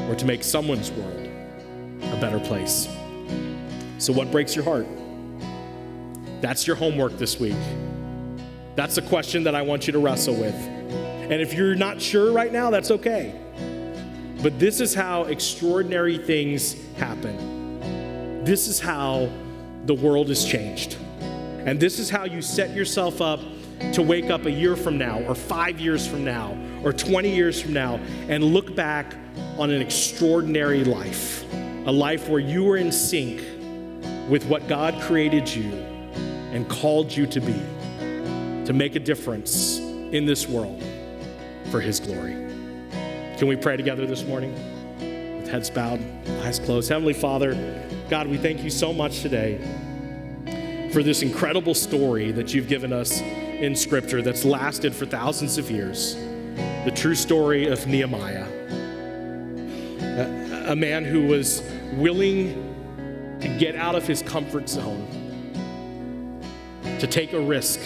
or 0.09 0.15
to 0.15 0.25
make 0.25 0.43
someone's 0.43 0.91
world 0.91 1.29
a 2.03 2.21
better 2.21 2.41
place. 2.41 2.89
So, 3.99 4.13
what 4.13 4.31
breaks 4.31 4.55
your 4.55 4.65
heart? 4.65 4.87
That's 6.41 6.67
your 6.67 6.77
homework 6.77 7.17
this 7.17 7.41
week. 7.41 7.57
That's 8.77 8.99
a 8.99 9.03
question 9.03 9.45
that 9.45 9.55
I 9.55 9.63
want 9.63 9.87
you 9.87 9.93
to 9.93 9.99
wrestle 9.99 10.35
with. 10.35 10.55
And 10.55 11.41
if 11.41 11.55
you're 11.55 11.75
not 11.75 12.03
sure 12.03 12.33
right 12.33 12.53
now, 12.53 12.71
that's 12.71 12.91
okay. 12.91 13.41
But 14.43 14.59
this 14.59 14.81
is 14.81 14.93
how 14.93 15.23
extraordinary 15.23 16.19
things 16.19 16.77
happen. 16.97 18.45
This 18.45 18.69
is 18.69 18.79
how 18.79 19.31
the 19.87 19.95
world 19.95 20.29
is 20.29 20.45
changed. 20.45 20.99
And 21.65 21.81
this 21.81 21.99
is 21.99 22.11
how 22.11 22.25
you 22.25 22.43
set 22.43 22.75
yourself 22.75 23.23
up 23.23 23.41
to 23.93 24.03
wake 24.03 24.31
up 24.31 24.45
a 24.45 24.51
year 24.51 24.77
from 24.77 24.99
now, 24.99 25.21
or 25.23 25.35
five 25.35 25.81
years 25.81 26.07
from 26.07 26.25
now, 26.25 26.57
or 26.83 26.93
20 26.93 27.35
years 27.35 27.61
from 27.61 27.73
now, 27.73 27.99
and 28.29 28.45
look 28.45 28.75
back 28.77 29.15
on 29.59 29.71
an 29.71 29.81
extraordinary 29.81 30.85
life, 30.85 31.45
a 31.87 31.93
life 31.93 32.29
where 32.29 32.41
you 32.41 32.65
were 32.65 32.77
in 32.77 32.93
sync 32.93 33.41
with 34.29 34.45
what 34.47 34.69
God 34.69 35.01
created 35.03 35.49
you 35.49 35.71
and 36.53 36.69
called 36.69 37.11
you 37.11 37.27
to 37.27 37.41
be, 37.41 37.61
to 38.67 38.73
make 38.73 38.95
a 38.95 39.01
difference 39.01 39.79
in 39.79 40.27
this 40.27 40.47
world 40.47 40.83
for 41.71 41.81
His 41.81 41.99
glory. 41.99 42.35
Can 43.39 43.49
we 43.49 43.57
pray 43.57 43.77
together 43.77 44.07
this 44.07 44.23
morning? 44.23 44.53
With 45.39 45.49
heads 45.49 45.71
bowed, 45.71 46.01
eyes 46.43 46.59
closed. 46.59 46.91
Heavenly 46.91 47.15
Father, 47.15 47.55
God, 48.09 48.29
we 48.29 48.37
thank 48.37 48.63
you 48.63 48.71
so 48.71 48.93
much 48.93 49.23
today 49.23 49.61
for 50.95 51.03
this 51.03 51.21
incredible 51.21 51.75
story 51.75 52.31
that 52.31 52.55
you've 52.55 52.69
given 52.69 52.93
us 52.93 53.21
in 53.21 53.77
Scripture 53.77 54.23
that's 54.23 54.47
lasted 54.47 54.95
for 54.95 55.05
thousands 55.05 55.59
of 55.59 55.71
years 55.71 56.15
the 56.85 56.93
true 56.95 57.15
story 57.15 57.67
of 57.67 57.87
Nehemiah 57.87 58.47
a 60.67 60.77
man 60.77 61.05
who 61.05 61.27
was 61.27 61.63
willing 61.95 63.39
to 63.41 63.49
get 63.59 63.77
out 63.77 63.95
of 63.95 64.07
his 64.07 64.23
comfort 64.23 64.69
zone, 64.69 65.07
to 66.99 67.07
take 67.07 67.33
a 67.33 67.41
risk 67.41 67.81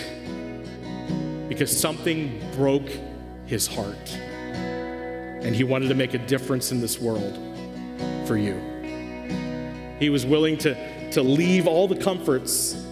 because 1.48 1.76
something 1.76 2.40
broke 2.54 2.88
his 3.46 3.66
heart. 3.66 4.12
And 4.12 5.54
he 5.56 5.64
wanted 5.64 5.88
to 5.88 5.94
make 5.94 6.14
a 6.14 6.18
difference 6.18 6.70
in 6.70 6.80
this 6.80 7.00
world 7.00 7.36
for 8.26 8.36
you. 8.36 8.54
He 9.98 10.10
was 10.10 10.24
willing 10.24 10.58
to, 10.58 11.10
to 11.12 11.22
leave 11.22 11.66
all 11.66 11.88
the 11.88 11.96
comforts 11.96 12.84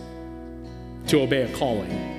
to 1.06 1.20
obey 1.20 1.42
a 1.42 1.56
calling. 1.56 2.14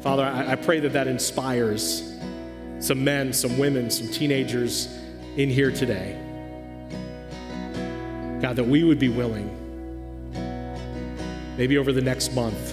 Father, 0.00 0.24
I, 0.24 0.52
I 0.52 0.56
pray 0.56 0.80
that 0.80 0.92
that 0.92 1.06
inspires 1.06 2.12
some 2.80 3.04
men, 3.04 3.32
some 3.32 3.58
women, 3.58 3.90
some 3.90 4.08
teenagers 4.08 4.88
in 5.36 5.48
here 5.48 5.70
today. 5.70 6.18
God, 8.40 8.56
that 8.56 8.66
we 8.66 8.82
would 8.82 8.98
be 8.98 9.08
willing, 9.08 9.48
maybe 11.56 11.78
over 11.78 11.92
the 11.92 12.00
next 12.00 12.34
month, 12.34 12.72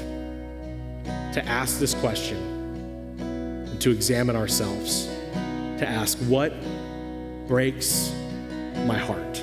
to 1.33 1.43
ask 1.45 1.79
this 1.79 1.93
question 1.93 2.37
and 3.19 3.79
to 3.81 3.91
examine 3.91 4.35
ourselves, 4.35 5.05
to 5.77 5.87
ask 5.87 6.17
what 6.19 6.53
breaks 7.47 8.11
my 8.85 8.97
heart. 8.97 9.39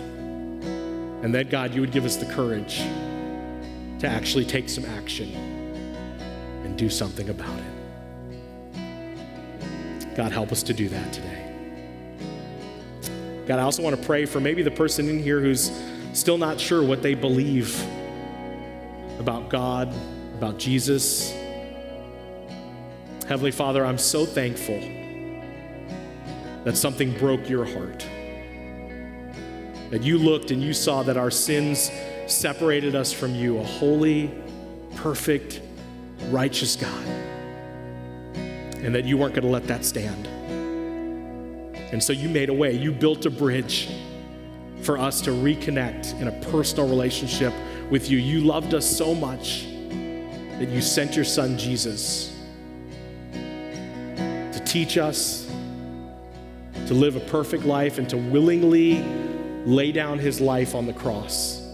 And 1.23 1.35
that, 1.35 1.51
God, 1.51 1.75
you 1.75 1.81
would 1.81 1.93
give 1.93 2.05
us 2.05 2.17
the 2.17 2.27
courage 2.27 2.83
to 4.01 4.07
actually 4.09 4.45
take 4.45 4.69
some 4.69 4.85
action 4.85 5.35
and 6.65 6.77
do 6.77 6.91
something 6.91 7.29
about 7.29 7.59
it. 7.59 7.65
God, 10.15 10.33
help 10.33 10.53
us 10.53 10.63
to 10.65 10.73
do 10.73 10.89
that 10.89 11.13
today. 11.13 11.43
God, 13.47 13.59
I 13.59 13.63
also 13.63 13.83
want 13.83 13.95
to 14.01 14.07
pray 14.07 14.27
for 14.27 14.41
maybe 14.41 14.63
the 14.63 14.71
person 14.71 15.09
in 15.09 15.23
here 15.23 15.41
who's 15.41 15.71
still 16.13 16.39
not 16.39 16.59
sure 16.59 16.83
what 16.83 17.03
they 17.03 17.15
believe 17.15 17.81
about 19.19 19.49
God, 19.51 19.95
about 20.35 20.59
Jesus. 20.59 21.33
Heavenly 23.29 23.51
Father, 23.51 23.85
I'm 23.85 23.99
so 23.99 24.27
thankful 24.27 24.81
that 26.65 26.77
something 26.77 27.17
broke 27.19 27.49
your 27.49 27.65
heart. 27.65 28.07
That 29.91 30.03
you 30.03 30.19
looked 30.19 30.51
and 30.51 30.63
you 30.63 30.73
saw 30.73 31.03
that 31.05 31.17
our 31.17 31.31
sins 31.31 31.91
separated 32.27 32.95
us 32.95 33.13
from 33.13 33.35
you, 33.35 33.59
a 33.59 33.65
holy, 33.65 34.31
perfect, 34.97 35.61
righteous 36.31 36.77
God. 36.77 37.07
And 38.83 38.95
that 38.95 39.05
you 39.05 39.17
weren't 39.17 39.35
going 39.35 39.45
to 39.45 39.51
let 39.51 39.67
that 39.69 39.85
stand. 39.85 40.27
And 41.93 42.03
so 42.03 42.13
you 42.13 42.29
made 42.29 42.49
a 42.49 42.55
way. 42.55 42.73
You 42.73 42.93
built 42.93 43.27
a 43.27 43.31
bridge 43.31 43.89
for 44.83 44.99
us 44.99 45.21
to 45.23 45.31
reconnect 45.31 46.21
in 46.21 46.29
a 46.29 46.33
personal 46.51 46.89
relationship 46.89 47.53
with 47.91 48.11
you. 48.11 48.19
You 48.19 48.41
loved 48.41 48.75
us 48.75 48.85
so 48.85 49.15
much 49.15 49.67
that 50.59 50.69
you 50.69 50.81
sent 50.81 51.15
your 51.17 51.25
son 51.25 51.59
Jesus 51.59 52.35
to 53.33 54.63
teach 54.65 54.99
us 54.99 55.51
to 56.87 56.95
live 56.95 57.17
a 57.17 57.21
perfect 57.21 57.65
life 57.65 57.99
and 57.99 58.09
to 58.09 58.17
willingly 58.17 59.03
lay 59.65 59.91
down 59.91 60.19
his 60.19 60.41
life 60.41 60.75
on 60.75 60.87
the 60.87 60.93
cross 60.93 61.66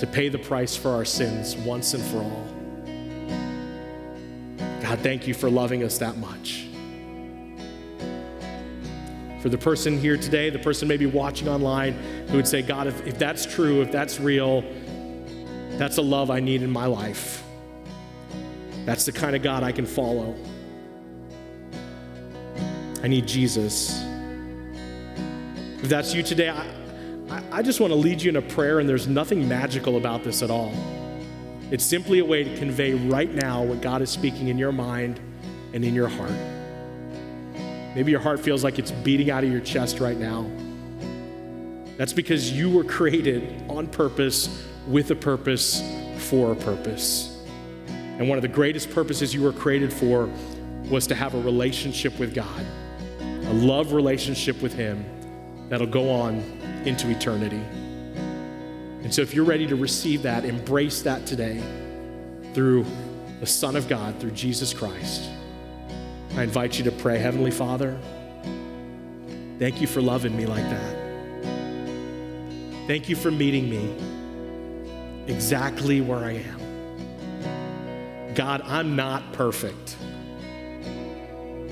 to 0.00 0.06
pay 0.06 0.28
the 0.28 0.38
price 0.38 0.76
for 0.76 0.90
our 0.90 1.04
sins 1.04 1.56
once 1.56 1.94
and 1.94 2.02
for 2.04 2.18
all. 2.18 2.46
God, 4.82 4.98
thank 5.00 5.26
you 5.28 5.34
for 5.34 5.48
loving 5.48 5.84
us 5.84 5.98
that 5.98 6.16
much 6.16 6.66
for 9.40 9.48
the 9.48 9.56
person 9.56 9.98
here 9.98 10.18
today, 10.18 10.50
the 10.50 10.58
person 10.58 10.86
maybe 10.86 11.06
watching 11.06 11.48
online 11.48 11.94
who 12.28 12.36
would 12.36 12.46
say, 12.46 12.60
God, 12.60 12.86
if, 12.86 13.06
if 13.06 13.18
that's 13.18 13.46
true, 13.46 13.80
if 13.80 13.90
that's 13.90 14.20
real, 14.20 14.62
That's 15.80 15.96
a 15.96 16.02
love 16.02 16.30
I 16.30 16.40
need 16.40 16.60
in 16.60 16.70
my 16.70 16.84
life. 16.84 17.42
That's 18.84 19.06
the 19.06 19.12
kind 19.12 19.34
of 19.34 19.42
God 19.42 19.62
I 19.62 19.72
can 19.72 19.86
follow. 19.86 20.36
I 23.02 23.08
need 23.08 23.26
Jesus. 23.26 24.04
If 25.82 25.88
that's 25.88 26.12
you 26.12 26.22
today, 26.22 26.50
I, 26.50 26.66
I 27.30 27.62
just 27.62 27.78
want 27.78 27.92
to 27.92 27.96
lead 27.96 28.22
you 28.22 28.28
in 28.28 28.36
a 28.36 28.42
prayer, 28.42 28.80
and 28.80 28.88
there's 28.88 29.06
nothing 29.06 29.46
magical 29.46 29.96
about 29.96 30.24
this 30.24 30.42
at 30.42 30.50
all. 30.50 30.72
It's 31.70 31.84
simply 31.84 32.18
a 32.18 32.24
way 32.24 32.42
to 32.42 32.56
convey 32.56 32.94
right 32.94 33.32
now 33.32 33.62
what 33.62 33.80
God 33.80 34.02
is 34.02 34.10
speaking 34.10 34.48
in 34.48 34.58
your 34.58 34.72
mind 34.72 35.20
and 35.72 35.84
in 35.84 35.94
your 35.94 36.08
heart. 36.08 36.32
Maybe 37.94 38.10
your 38.10 38.20
heart 38.20 38.40
feels 38.40 38.64
like 38.64 38.80
it's 38.80 38.90
beating 38.90 39.30
out 39.30 39.44
of 39.44 39.50
your 39.50 39.60
chest 39.60 40.00
right 40.00 40.16
now. 40.16 40.50
That's 41.96 42.12
because 42.12 42.50
you 42.50 42.68
were 42.68 42.82
created 42.82 43.62
on 43.68 43.86
purpose, 43.86 44.64
with 44.88 45.10
a 45.12 45.14
purpose, 45.14 45.82
for 46.18 46.50
a 46.50 46.56
purpose. 46.56 47.44
And 47.86 48.28
one 48.28 48.38
of 48.38 48.42
the 48.42 48.48
greatest 48.48 48.90
purposes 48.90 49.32
you 49.32 49.42
were 49.42 49.52
created 49.52 49.92
for 49.92 50.28
was 50.88 51.06
to 51.06 51.14
have 51.14 51.34
a 51.34 51.40
relationship 51.40 52.18
with 52.18 52.34
God, 52.34 52.66
a 53.20 53.52
love 53.52 53.92
relationship 53.92 54.60
with 54.60 54.72
Him 54.72 55.04
that'll 55.68 55.86
go 55.86 56.10
on 56.10 56.59
into 56.86 57.10
eternity. 57.10 57.62
And 59.02 59.14
so, 59.14 59.22
if 59.22 59.34
you're 59.34 59.44
ready 59.44 59.66
to 59.66 59.76
receive 59.76 60.22
that, 60.22 60.44
embrace 60.44 61.02
that 61.02 61.26
today 61.26 61.62
through 62.54 62.84
the 63.40 63.46
Son 63.46 63.76
of 63.76 63.88
God, 63.88 64.18
through 64.20 64.32
Jesus 64.32 64.74
Christ. 64.74 65.30
I 66.36 66.42
invite 66.42 66.78
you 66.78 66.84
to 66.84 66.92
pray, 66.92 67.18
Heavenly 67.18 67.50
Father, 67.50 67.98
thank 69.58 69.80
you 69.80 69.86
for 69.86 70.00
loving 70.00 70.36
me 70.36 70.46
like 70.46 70.64
that. 70.64 70.96
Thank 72.86 73.08
you 73.08 73.16
for 73.16 73.30
meeting 73.30 73.70
me 73.70 73.94
exactly 75.26 76.00
where 76.00 76.18
I 76.18 76.32
am. 76.32 78.34
God, 78.34 78.62
I'm 78.64 78.96
not 78.96 79.32
perfect. 79.32 79.96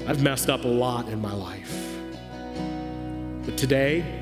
I've 0.07 0.23
messed 0.23 0.49
up 0.49 0.65
a 0.65 0.69
lot 0.69 1.09
in 1.09 1.21
my 1.21 1.33
life. 1.33 1.75
But 3.45 3.57
today, 3.57 4.18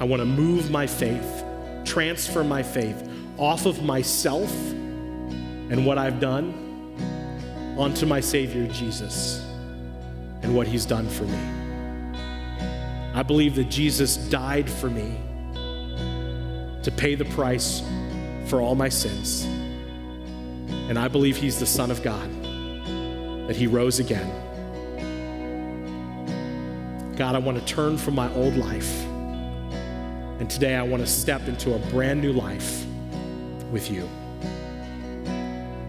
I 0.00 0.04
want 0.04 0.20
to 0.20 0.26
move 0.26 0.70
my 0.70 0.86
faith, 0.86 1.44
transfer 1.84 2.44
my 2.44 2.62
faith 2.62 3.10
off 3.36 3.66
of 3.66 3.82
myself 3.82 4.52
and 4.70 5.84
what 5.84 5.98
I've 5.98 6.20
done 6.20 6.64
onto 7.76 8.06
my 8.06 8.20
Savior, 8.20 8.66
Jesus, 8.68 9.44
and 10.42 10.54
what 10.54 10.66
He's 10.66 10.86
done 10.86 11.08
for 11.08 11.24
me. 11.24 11.38
I 13.14 13.22
believe 13.22 13.56
that 13.56 13.68
Jesus 13.70 14.16
died 14.16 14.70
for 14.70 14.88
me 14.88 15.16
to 16.82 16.92
pay 16.96 17.14
the 17.16 17.24
price 17.26 17.82
for 18.46 18.60
all 18.60 18.74
my 18.74 18.88
sins. 18.88 19.44
And 20.88 20.98
I 20.98 21.08
believe 21.08 21.36
He's 21.36 21.58
the 21.58 21.66
Son 21.66 21.90
of 21.90 22.02
God, 22.02 22.30
that 23.48 23.56
He 23.56 23.66
rose 23.66 23.98
again. 23.98 24.30
God, 27.16 27.34
I 27.34 27.38
want 27.38 27.58
to 27.58 27.64
turn 27.64 27.98
from 27.98 28.14
my 28.14 28.32
old 28.34 28.56
life. 28.56 29.07
And 30.38 30.48
today 30.48 30.76
I 30.76 30.82
want 30.82 31.02
to 31.02 31.06
step 31.06 31.48
into 31.48 31.74
a 31.74 31.78
brand 31.90 32.20
new 32.20 32.32
life 32.32 32.86
with 33.72 33.90
you. 33.90 34.08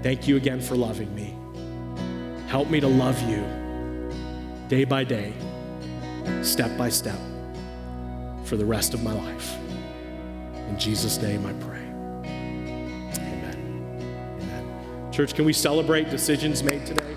Thank 0.01 0.27
you 0.27 0.37
again 0.37 0.59
for 0.59 0.75
loving 0.75 1.13
me. 1.13 1.35
Help 2.47 2.69
me 2.69 2.79
to 2.79 2.87
love 2.87 3.21
you 3.29 3.43
day 4.67 4.85
by 4.85 5.03
day, 5.03 5.33
step 6.41 6.75
by 6.77 6.89
step, 6.89 7.19
for 8.43 8.57
the 8.57 8.65
rest 8.65 8.93
of 8.93 9.03
my 9.03 9.13
life. 9.13 9.55
In 10.67 10.77
Jesus' 10.79 11.21
name 11.21 11.45
I 11.45 11.53
pray. 11.53 11.85
Amen. 13.17 13.99
Amen. 14.41 15.11
Church, 15.11 15.35
can 15.35 15.45
we 15.45 15.53
celebrate 15.53 16.09
decisions 16.09 16.63
made 16.63 16.85
today? 16.85 17.15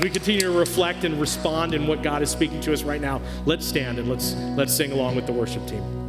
As 0.00 0.04
we 0.04 0.08
continue 0.08 0.40
to 0.40 0.50
reflect 0.50 1.04
and 1.04 1.20
respond 1.20 1.74
in 1.74 1.86
what 1.86 2.02
God 2.02 2.22
is 2.22 2.30
speaking 2.30 2.58
to 2.62 2.72
us 2.72 2.84
right 2.84 3.02
now, 3.02 3.20
let's 3.44 3.66
stand 3.66 3.98
and 3.98 4.08
let's 4.08 4.32
let's 4.56 4.74
sing 4.74 4.92
along 4.92 5.14
with 5.14 5.26
the 5.26 5.32
worship 5.32 5.66
team. 5.66 5.99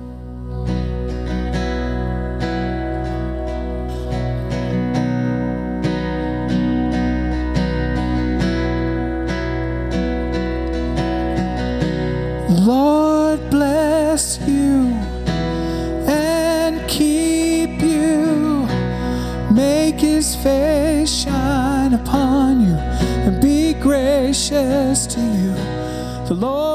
The 26.31 26.37
Lord 26.37 26.70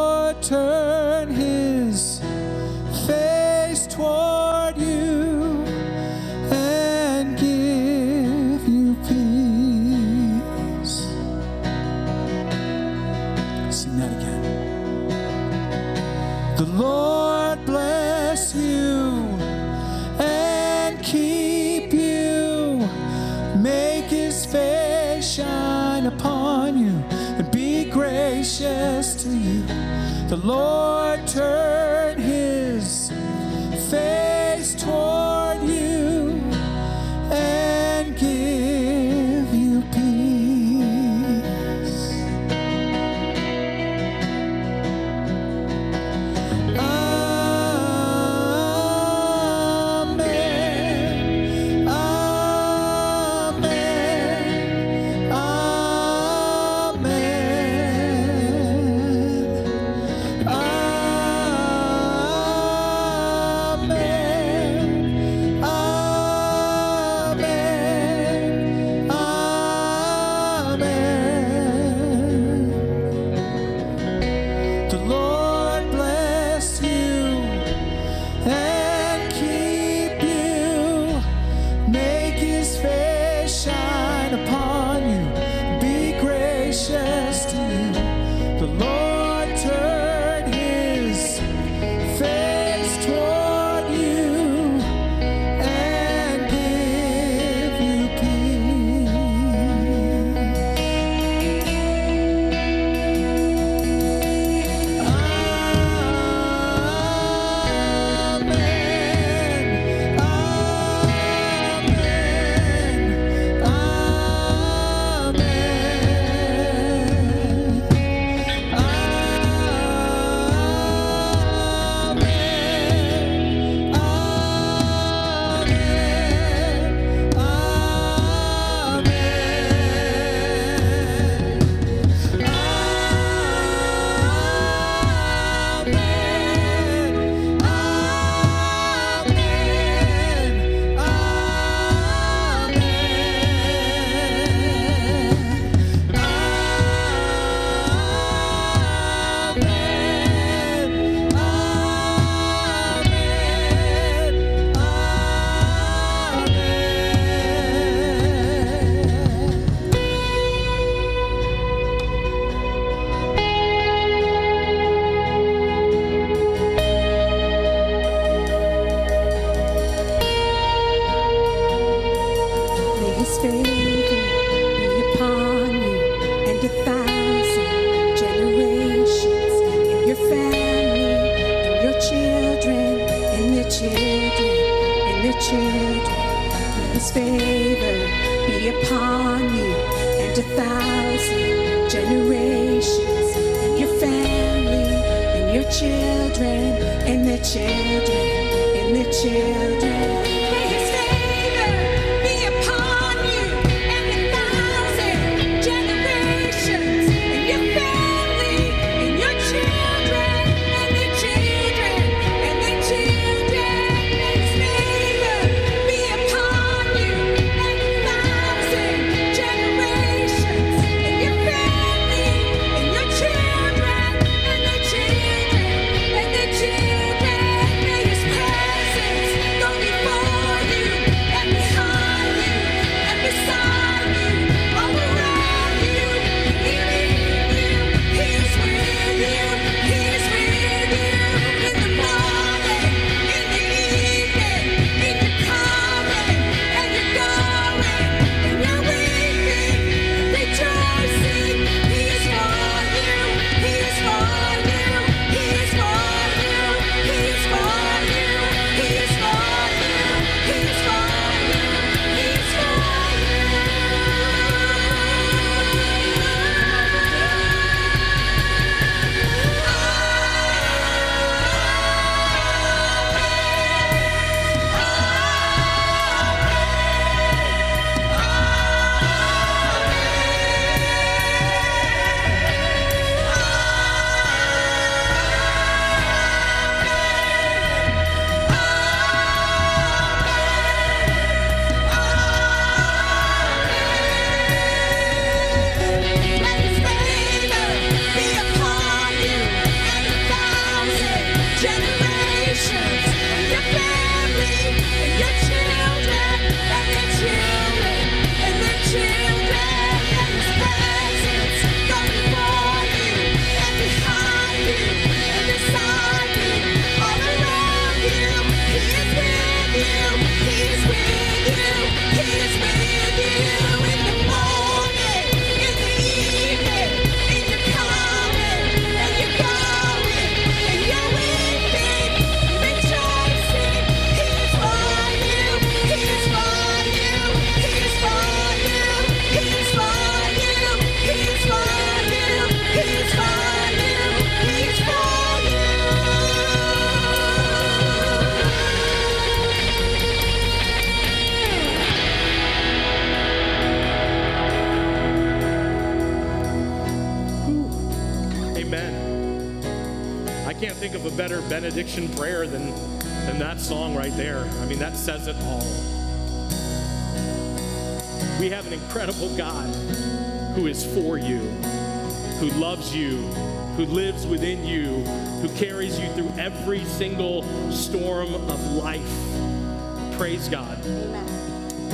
every 376.47 376.84
single 376.84 377.42
storm 377.72 378.32
of 378.32 378.72
life. 378.74 380.16
Praise 380.16 380.49
God. 380.49 380.78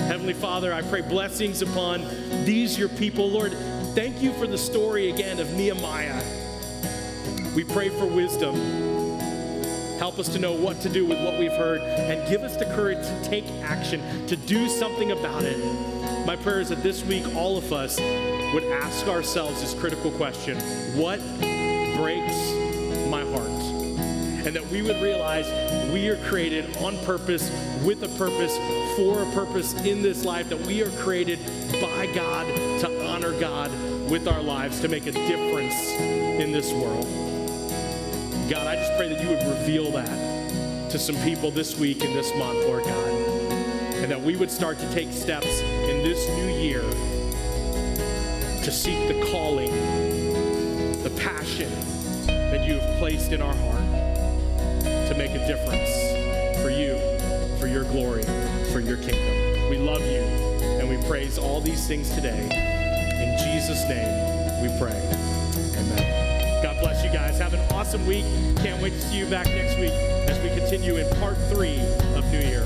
Heavenly 0.06 0.34
Father, 0.34 0.74
I 0.74 0.82
pray 0.82 1.00
blessings 1.00 1.62
upon 1.62 2.02
these 2.44 2.78
your 2.78 2.90
people. 2.90 3.30
Lord, 3.30 3.52
thank 3.94 4.20
you 4.20 4.30
for 4.34 4.46
the 4.46 4.58
story 4.58 5.10
again 5.10 5.40
of 5.40 5.50
Nehemiah. 5.54 6.22
We 7.56 7.64
pray 7.64 7.88
for 7.88 8.04
wisdom. 8.04 8.54
Help 9.98 10.18
us 10.18 10.28
to 10.28 10.38
know 10.38 10.52
what 10.52 10.82
to 10.82 10.90
do 10.90 11.06
with 11.06 11.24
what 11.24 11.38
we've 11.38 11.50
heard 11.52 11.80
and 11.80 12.28
give 12.28 12.42
us 12.42 12.54
the 12.54 12.66
courage 12.66 12.98
to 12.98 13.24
take 13.24 13.46
action, 13.62 14.02
to 14.26 14.36
do 14.36 14.68
something 14.68 15.12
about 15.12 15.44
it. 15.44 15.56
My 16.26 16.36
prayer 16.36 16.60
is 16.60 16.68
that 16.68 16.82
this 16.82 17.02
week 17.02 17.24
all 17.34 17.56
of 17.56 17.72
us 17.72 17.98
would 17.98 18.64
ask 18.64 19.06
ourselves 19.06 19.62
this 19.62 19.72
critical 19.72 20.10
question 20.10 20.58
What 20.94 21.20
breaks? 21.96 22.61
And 24.44 24.56
that 24.56 24.66
we 24.68 24.82
would 24.82 25.00
realize 25.00 25.46
we 25.92 26.08
are 26.08 26.16
created 26.28 26.76
on 26.78 26.98
purpose, 27.04 27.50
with 27.84 28.02
a 28.02 28.08
purpose, 28.18 28.56
for 28.96 29.22
a 29.22 29.26
purpose 29.32 29.74
in 29.84 30.02
this 30.02 30.24
life, 30.24 30.48
that 30.48 30.60
we 30.66 30.82
are 30.82 30.90
created 31.02 31.38
by 31.80 32.06
God 32.12 32.46
to 32.80 33.06
honor 33.06 33.38
God 33.38 33.70
with 34.10 34.26
our 34.26 34.42
lives, 34.42 34.80
to 34.80 34.88
make 34.88 35.06
a 35.06 35.12
difference 35.12 35.74
in 35.92 36.50
this 36.50 36.72
world. 36.72 37.06
God, 38.50 38.66
I 38.66 38.74
just 38.74 38.92
pray 38.96 39.08
that 39.08 39.22
you 39.22 39.28
would 39.28 39.46
reveal 39.46 39.92
that 39.92 40.90
to 40.90 40.98
some 40.98 41.16
people 41.22 41.50
this 41.50 41.78
week 41.78 42.04
and 42.04 42.14
this 42.14 42.34
month, 42.36 42.58
Lord 42.66 42.84
God, 42.84 43.08
and 44.02 44.10
that 44.10 44.20
we 44.20 44.34
would 44.36 44.50
start 44.50 44.78
to 44.80 44.92
take 44.92 45.12
steps 45.12 45.60
in 45.60 46.02
this 46.02 46.28
new 46.30 46.48
year 46.48 46.82
to 48.62 48.70
seek 48.70 49.08
the 49.08 49.30
calling, 49.30 49.70
the 51.02 51.10
passion 51.10 51.70
that 52.26 52.66
you 52.66 52.74
have 52.78 52.98
placed 52.98 53.32
in 53.32 53.40
our 53.40 53.54
heart 53.54 53.81
to 55.12 55.18
make 55.18 55.32
a 55.32 55.46
difference 55.46 55.90
for 56.62 56.70
you, 56.70 56.96
for 57.58 57.66
your 57.66 57.84
glory, 57.84 58.22
for 58.72 58.80
your 58.80 58.96
kingdom. 58.96 59.68
We 59.68 59.76
love 59.76 60.00
you 60.00 60.22
and 60.80 60.88
we 60.88 60.96
praise 61.06 61.38
all 61.38 61.60
these 61.60 61.86
things 61.86 62.10
today. 62.14 62.44
In 63.20 63.36
Jesus' 63.44 63.86
name 63.88 64.62
we 64.62 64.68
pray. 64.78 64.96
Amen. 65.76 66.62
God 66.62 66.80
bless 66.80 67.04
you 67.04 67.10
guys. 67.10 67.38
Have 67.38 67.52
an 67.52 67.60
awesome 67.72 68.06
week. 68.06 68.24
Can't 68.58 68.80
wait 68.82 68.94
to 68.94 69.00
see 69.00 69.18
you 69.18 69.26
back 69.26 69.46
next 69.46 69.78
week 69.78 69.92
as 69.92 70.38
we 70.42 70.48
continue 70.58 70.96
in 70.96 71.16
part 71.16 71.36
three 71.50 71.80
of 72.14 72.24
New 72.32 72.40
Year. 72.40 72.64